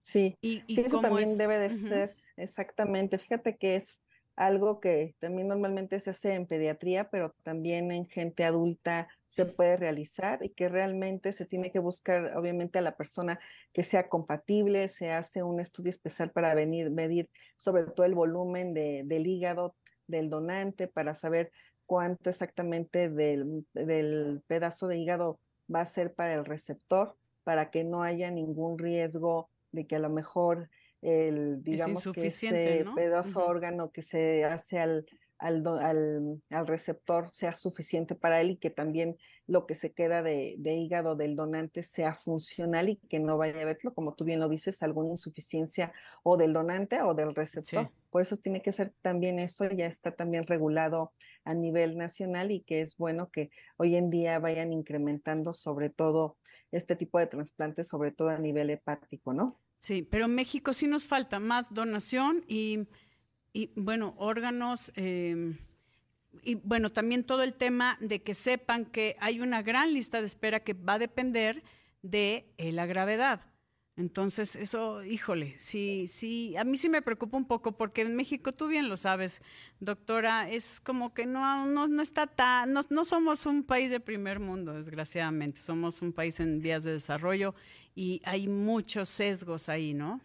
Sí, 0.03 0.37
y, 0.39 0.61
y 0.67 0.75
sí 0.75 0.81
eso 0.81 1.01
también 1.01 1.27
es? 1.27 1.37
debe 1.39 1.57
de 1.57 1.73
uh 1.73 1.77
-huh. 1.79 1.89
ser 1.89 2.11
exactamente. 2.37 3.17
Fíjate 3.17 3.57
que 3.57 3.77
es 3.77 3.97
algo 4.36 4.80
que 4.80 5.15
también 5.19 5.48
normalmente 5.48 6.00
se 6.00 6.10
hace 6.10 6.34
en 6.34 6.45
pediatría, 6.45 7.10
pero 7.10 7.34
también 7.43 7.91
en 7.91 8.06
gente 8.06 8.43
adulta 8.43 9.08
se 9.30 9.45
puede 9.45 9.78
realizar 9.78 10.43
y 10.43 10.50
que 10.50 10.69
realmente 10.69 11.34
se 11.34 11.45
tiene 11.45 11.71
que 11.71 11.80
buscar, 11.80 12.38
obviamente, 12.38 12.80
a 12.80 12.82
la 12.82 12.95
persona 12.95 13.39
que 13.74 13.84
sea 13.84 14.08
compatible, 14.08 14.88
se 14.88 15.12
hace 15.12 15.43
un 15.43 15.60
estudio 15.60 15.89
especial 15.89 16.32
para 16.32 16.56
venir, 16.56 16.89
medir 16.89 17.30
sobre 17.58 17.84
todo 17.84 18.06
el 18.06 18.15
volumen 18.15 18.74
de, 18.74 19.04
del 19.06 19.28
hígado 19.28 19.76
del 20.08 20.30
donante 20.30 20.88
para 20.88 21.15
saber 21.15 21.52
cuánto 21.86 22.30
exactamente 22.30 23.10
del, 23.10 23.65
del 23.74 24.41
pedazo 24.48 24.88
de 24.88 24.98
hígado 24.98 25.39
va 25.74 25.82
a 25.82 25.86
ser 25.86 26.13
para 26.13 26.34
el 26.36 26.45
receptor, 26.45 27.17
para 27.43 27.71
que 27.71 27.84
no 27.84 28.04
haya 28.04 28.32
ningún 28.32 28.78
riesgo 28.78 29.50
de 29.71 29.86
que 29.86 29.98
a 29.98 30.00
lo 30.00 30.10
mejor 30.10 30.69
el, 31.05 31.63
digamos 31.63 32.03
que 32.13 32.27
ese 32.27 32.83
¿no? 32.83 32.95
pedazo 32.95 33.39
uh 33.39 33.43
-huh. 33.43 33.49
órgano 33.49 33.91
que 33.91 34.01
se 34.01 34.43
hace 34.43 34.79
al, 34.79 35.05
al, 35.37 35.65
al, 35.67 36.41
al, 36.49 36.67
receptor 36.67 37.29
sea 37.29 37.53
suficiente 37.53 38.15
para 38.15 38.41
él 38.41 38.51
y 38.51 38.57
que 38.57 38.69
también 38.69 39.17
lo 39.47 39.67
que 39.67 39.75
se 39.75 39.93
queda 39.93 40.23
de, 40.23 40.55
de, 40.57 40.73
hígado 40.75 41.15
del 41.15 41.35
donante 41.35 41.83
sea 41.83 42.15
funcional 42.15 42.89
y 42.89 42.95
que 42.95 43.19
no 43.19 43.37
vaya 43.37 43.61
a 43.61 43.65
verlo, 43.65 43.93
como 43.93 44.15
tú 44.15 44.23
bien 44.23 44.39
lo 44.39 44.49
dices, 44.49 44.81
alguna 44.81 45.11
insuficiencia 45.11 45.93
o 46.23 46.37
del 46.37 46.53
donante 46.53 47.01
o 47.01 47.13
del 47.13 47.35
receptor. 47.35 47.85
Sí. 47.85 47.91
Por 48.09 48.21
eso 48.21 48.37
tiene 48.37 48.61
que 48.61 48.71
ser 48.71 48.93
también 49.01 49.39
eso, 49.39 49.65
ya 49.69 49.87
está 49.87 50.11
también 50.11 50.47
regulado 50.47 51.11
a 51.43 51.53
nivel 51.53 51.97
nacional 51.97 52.51
y 52.51 52.61
que 52.61 52.81
es 52.81 52.97
bueno 52.97 53.29
que 53.29 53.51
hoy 53.77 53.95
en 53.95 54.09
día 54.09 54.39
vayan 54.39 54.73
incrementando 54.73 55.53
sobre 55.53 55.89
todo 55.89 56.37
este 56.71 56.95
tipo 56.95 57.19
de 57.19 57.27
trasplantes, 57.27 57.87
sobre 57.87 58.11
todo 58.11 58.29
a 58.29 58.37
nivel 58.37 58.69
hepático, 58.69 59.33
¿no? 59.33 59.59
Sí, 59.86 60.02
pero 60.02 60.26
en 60.26 60.36
México 60.36 60.74
sí 60.74 60.88
nos 60.88 61.06
falta 61.06 61.39
más 61.39 61.74
donación 61.74 62.43
y 62.48 62.88
y 63.56 63.71
bueno, 63.78 64.15
órganos, 64.17 64.91
eh, 64.98 65.54
y 66.43 66.56
bueno, 66.56 66.91
también 66.91 67.24
todo 67.24 67.41
el 67.41 67.54
tema 67.54 67.98
de 68.02 68.21
que 68.21 68.34
sepan 68.34 68.84
que 68.84 69.15
hay 69.21 69.39
una 69.39 69.62
gran 69.62 69.93
lista 69.93 70.19
de 70.19 70.26
espera 70.26 70.60
que 70.60 70.74
va 70.74 70.95
a 70.95 71.00
depender 71.00 71.63
de 72.02 72.54
eh, 72.58 72.74
la 72.74 72.86
gravedad. 72.86 73.45
Entonces, 73.95 74.58
eso, 74.58 75.06
híjole, 75.06 75.58
sí, 75.58 76.08
sí, 76.10 76.58
a 76.58 76.65
mí 76.65 76.78
sí 76.78 76.89
me 76.89 77.02
preocupa 77.02 77.38
un 77.38 77.48
poco 77.48 77.78
porque 77.78 78.02
en 78.02 78.17
México, 78.17 78.52
tú 78.52 78.67
bien 78.67 78.89
lo 78.89 78.98
sabes, 78.98 79.41
doctora, 79.80 80.50
es 80.50 80.82
como 80.82 81.13
que 81.13 81.26
no, 81.26 81.65
no, 81.65 81.88
no 81.88 82.02
está 82.02 82.28
tan, 82.28 82.74
no, 82.74 82.82
no 82.89 83.06
somos 83.06 83.45
un 83.45 83.63
país 83.63 83.89
de 83.89 84.02
primer 84.02 84.41
mundo, 84.41 84.74
desgraciadamente, 84.74 85.62
somos 85.62 86.02
un 86.02 86.12
país 86.12 86.41
en 86.41 86.60
vías 86.60 86.84
de 86.84 86.91
desarrollo 86.91 87.56
y 87.95 88.21
hay 88.25 88.47
muchos 88.47 89.10
sesgos 89.10 89.69
ahí, 89.69 89.93
¿no? 89.93 90.21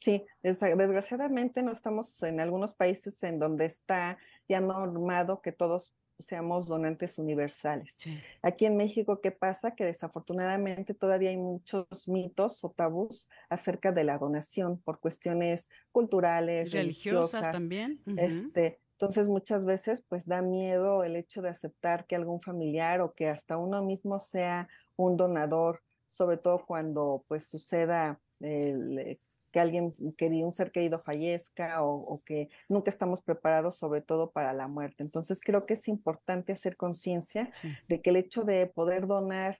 Sí, 0.00 0.24
desgraciadamente 0.42 1.62
no 1.62 1.70
estamos 1.72 2.20
en 2.24 2.40
algunos 2.40 2.74
países 2.74 3.22
en 3.22 3.38
donde 3.38 3.66
está 3.66 4.18
ya 4.48 4.60
normado 4.60 5.40
que 5.40 5.52
todos 5.52 5.94
seamos 6.18 6.66
donantes 6.66 7.18
universales. 7.18 7.94
Sí. 7.98 8.20
Aquí 8.42 8.66
en 8.66 8.76
México, 8.76 9.20
¿qué 9.20 9.30
pasa? 9.30 9.74
Que 9.76 9.84
desafortunadamente 9.84 10.94
todavía 10.94 11.30
hay 11.30 11.36
muchos 11.36 12.08
mitos 12.08 12.64
o 12.64 12.70
tabús 12.70 13.28
acerca 13.48 13.92
de 13.92 14.04
la 14.04 14.18
donación 14.18 14.80
por 14.80 14.98
cuestiones 14.98 15.68
culturales, 15.92 16.72
religiosas, 16.72 17.32
religiosas 17.42 17.50
también. 17.52 18.00
Uh 18.06 18.10
-huh. 18.10 18.20
Este, 18.20 18.80
Entonces 18.98 19.28
muchas 19.28 19.64
veces 19.64 20.04
pues 20.08 20.26
da 20.26 20.42
miedo 20.42 21.02
el 21.02 21.16
hecho 21.16 21.42
de 21.42 21.48
aceptar 21.48 22.06
que 22.06 22.16
algún 22.16 22.40
familiar 22.40 23.00
o 23.00 23.14
que 23.14 23.28
hasta 23.28 23.56
uno 23.56 23.82
mismo 23.82 24.20
sea 24.20 24.68
un 24.96 25.16
donador, 25.16 25.82
sobre 26.12 26.36
todo 26.36 26.64
cuando 26.66 27.24
pues 27.26 27.48
suceda 27.48 28.20
el, 28.40 29.18
que 29.50 29.60
alguien 29.60 29.94
querido, 30.16 30.46
un 30.46 30.52
ser 30.52 30.72
querido 30.72 30.98
fallezca 30.98 31.82
o, 31.82 32.22
que 32.24 32.48
nunca 32.68 32.90
estamos 32.90 33.22
preparados 33.22 33.76
sobre 33.76 34.02
todo 34.02 34.30
para 34.30 34.52
la 34.52 34.68
muerte. 34.68 35.02
Entonces 35.02 35.40
creo 35.42 35.66
que 35.66 35.74
es 35.74 35.88
importante 35.88 36.52
hacer 36.52 36.76
conciencia 36.76 37.50
de 37.88 38.00
que 38.00 38.10
el 38.10 38.16
hecho 38.16 38.44
de 38.44 38.66
poder 38.66 39.06
donar 39.06 39.58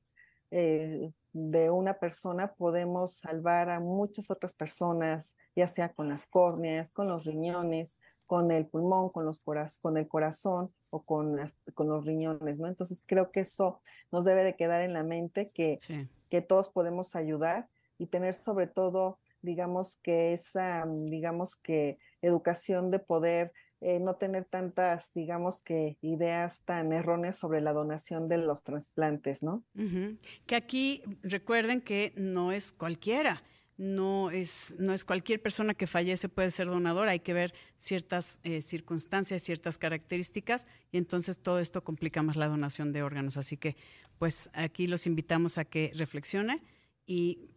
eh, 0.50 1.10
de 1.32 1.70
una 1.70 1.94
persona 1.94 2.52
podemos 2.52 3.14
salvar 3.16 3.70
a 3.70 3.80
muchas 3.80 4.30
otras 4.30 4.52
personas, 4.52 5.34
ya 5.56 5.68
sea 5.68 5.90
con 5.90 6.08
las 6.08 6.26
córneas, 6.26 6.92
con 6.92 7.08
los 7.08 7.24
riñones, 7.24 7.96
con 8.26 8.50
el 8.50 8.66
pulmón, 8.66 9.10
con, 9.10 9.24
los 9.26 9.40
con 9.80 9.96
el 9.98 10.08
corazón 10.08 10.72
o 10.90 11.02
con, 11.02 11.38
con 11.74 11.88
los 11.88 12.04
riñones, 12.04 12.58
¿no? 12.58 12.66
Entonces 12.68 13.02
creo 13.06 13.30
que 13.30 13.40
eso 13.40 13.80
nos 14.10 14.24
debe 14.24 14.44
de 14.44 14.56
quedar 14.56 14.82
en 14.82 14.94
la 14.94 15.02
mente, 15.02 15.50
que, 15.50 15.78
que 16.32 16.40
todos 16.40 16.70
podemos 16.70 17.14
ayudar 17.14 17.68
y 17.98 18.06
tener 18.06 18.36
sobre 18.36 18.66
todo 18.66 19.18
digamos 19.42 19.98
que 20.02 20.32
esa, 20.32 20.86
mm, 20.86 21.04
digamos 21.10 21.56
que 21.56 21.98
educación 22.22 22.90
de 22.90 23.00
poder 23.00 23.52
eh, 23.82 23.98
no 24.00 24.14
tener 24.14 24.46
tantas, 24.46 25.12
digamos 25.12 25.60
que 25.60 25.98
ideas 26.00 26.58
tan 26.64 26.90
erróneas 26.94 27.36
sobre 27.36 27.60
la 27.60 27.74
donación 27.74 28.28
de 28.28 28.38
los 28.38 28.62
trasplantes, 28.62 29.42
¿no? 29.42 29.62
Que 30.46 30.54
aquí 30.54 31.02
recuerden 31.22 31.82
que 31.82 32.14
no 32.16 32.50
es 32.50 32.72
cualquiera. 32.72 33.42
No 33.82 34.30
es, 34.30 34.76
no 34.78 34.94
es 34.94 35.04
cualquier 35.04 35.42
persona 35.42 35.74
que 35.74 35.88
fallece 35.88 36.28
puede 36.28 36.52
ser 36.52 36.68
donador, 36.68 37.08
hay 37.08 37.18
que 37.18 37.32
ver 37.32 37.52
ciertas 37.74 38.38
eh, 38.44 38.62
circunstancias, 38.62 39.42
ciertas 39.42 39.76
características, 39.76 40.68
y 40.92 40.98
entonces 40.98 41.40
todo 41.40 41.58
esto 41.58 41.82
complica 41.82 42.22
más 42.22 42.36
la 42.36 42.46
donación 42.46 42.92
de 42.92 43.02
órganos. 43.02 43.36
Así 43.36 43.56
que, 43.56 43.74
pues 44.18 44.50
aquí 44.52 44.86
los 44.86 45.08
invitamos 45.08 45.58
a 45.58 45.64
que 45.64 45.90
reflexione 45.96 46.62
y 47.06 47.50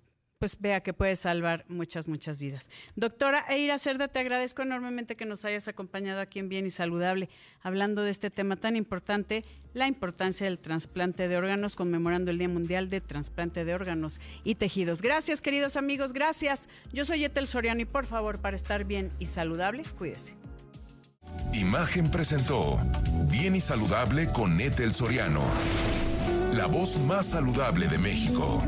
pues 0.45 0.61
vea 0.61 0.81
que 0.81 0.93
puede 0.93 1.15
salvar 1.15 1.65
muchas, 1.69 2.07
muchas 2.07 2.37
vidas. 2.37 2.69
Doctora 2.95 3.43
Eira 3.49 3.79
Cerda, 3.79 4.09
te 4.09 4.19
agradezco 4.19 4.61
enormemente 4.61 5.15
que 5.15 5.25
nos 5.25 5.43
hayas 5.43 5.67
acompañado 5.67 6.21
aquí 6.21 6.37
en 6.37 6.49
Bien 6.49 6.67
y 6.67 6.69
Saludable, 6.69 7.29
hablando 7.63 8.03
de 8.03 8.11
este 8.11 8.29
tema 8.29 8.55
tan 8.55 8.75
importante, 8.75 9.43
la 9.73 9.87
importancia 9.87 10.45
del 10.45 10.59
trasplante 10.59 11.27
de 11.27 11.35
órganos, 11.35 11.75
conmemorando 11.75 12.29
el 12.29 12.37
Día 12.37 12.47
Mundial 12.47 12.91
de 12.91 13.01
Trasplante 13.01 13.65
de 13.65 13.73
Órganos 13.73 14.21
y 14.43 14.53
Tejidos. 14.53 15.01
Gracias, 15.01 15.41
queridos 15.41 15.77
amigos, 15.77 16.13
gracias. 16.13 16.69
Yo 16.93 17.05
soy 17.05 17.25
Etel 17.25 17.47
Soriano 17.47 17.81
y 17.81 17.85
por 17.85 18.05
favor, 18.05 18.39
para 18.39 18.55
estar 18.55 18.83
bien 18.83 19.11
y 19.17 19.25
saludable, 19.25 19.81
cuídese. 19.97 20.35
Imagen 21.53 22.11
presentó 22.11 22.79
Bien 23.31 23.55
y 23.55 23.61
Saludable 23.61 24.27
con 24.27 24.61
Etel 24.61 24.93
Soriano, 24.93 25.41
la 26.53 26.67
voz 26.67 26.99
más 26.99 27.25
saludable 27.25 27.87
de 27.87 27.97
México. 27.97 28.61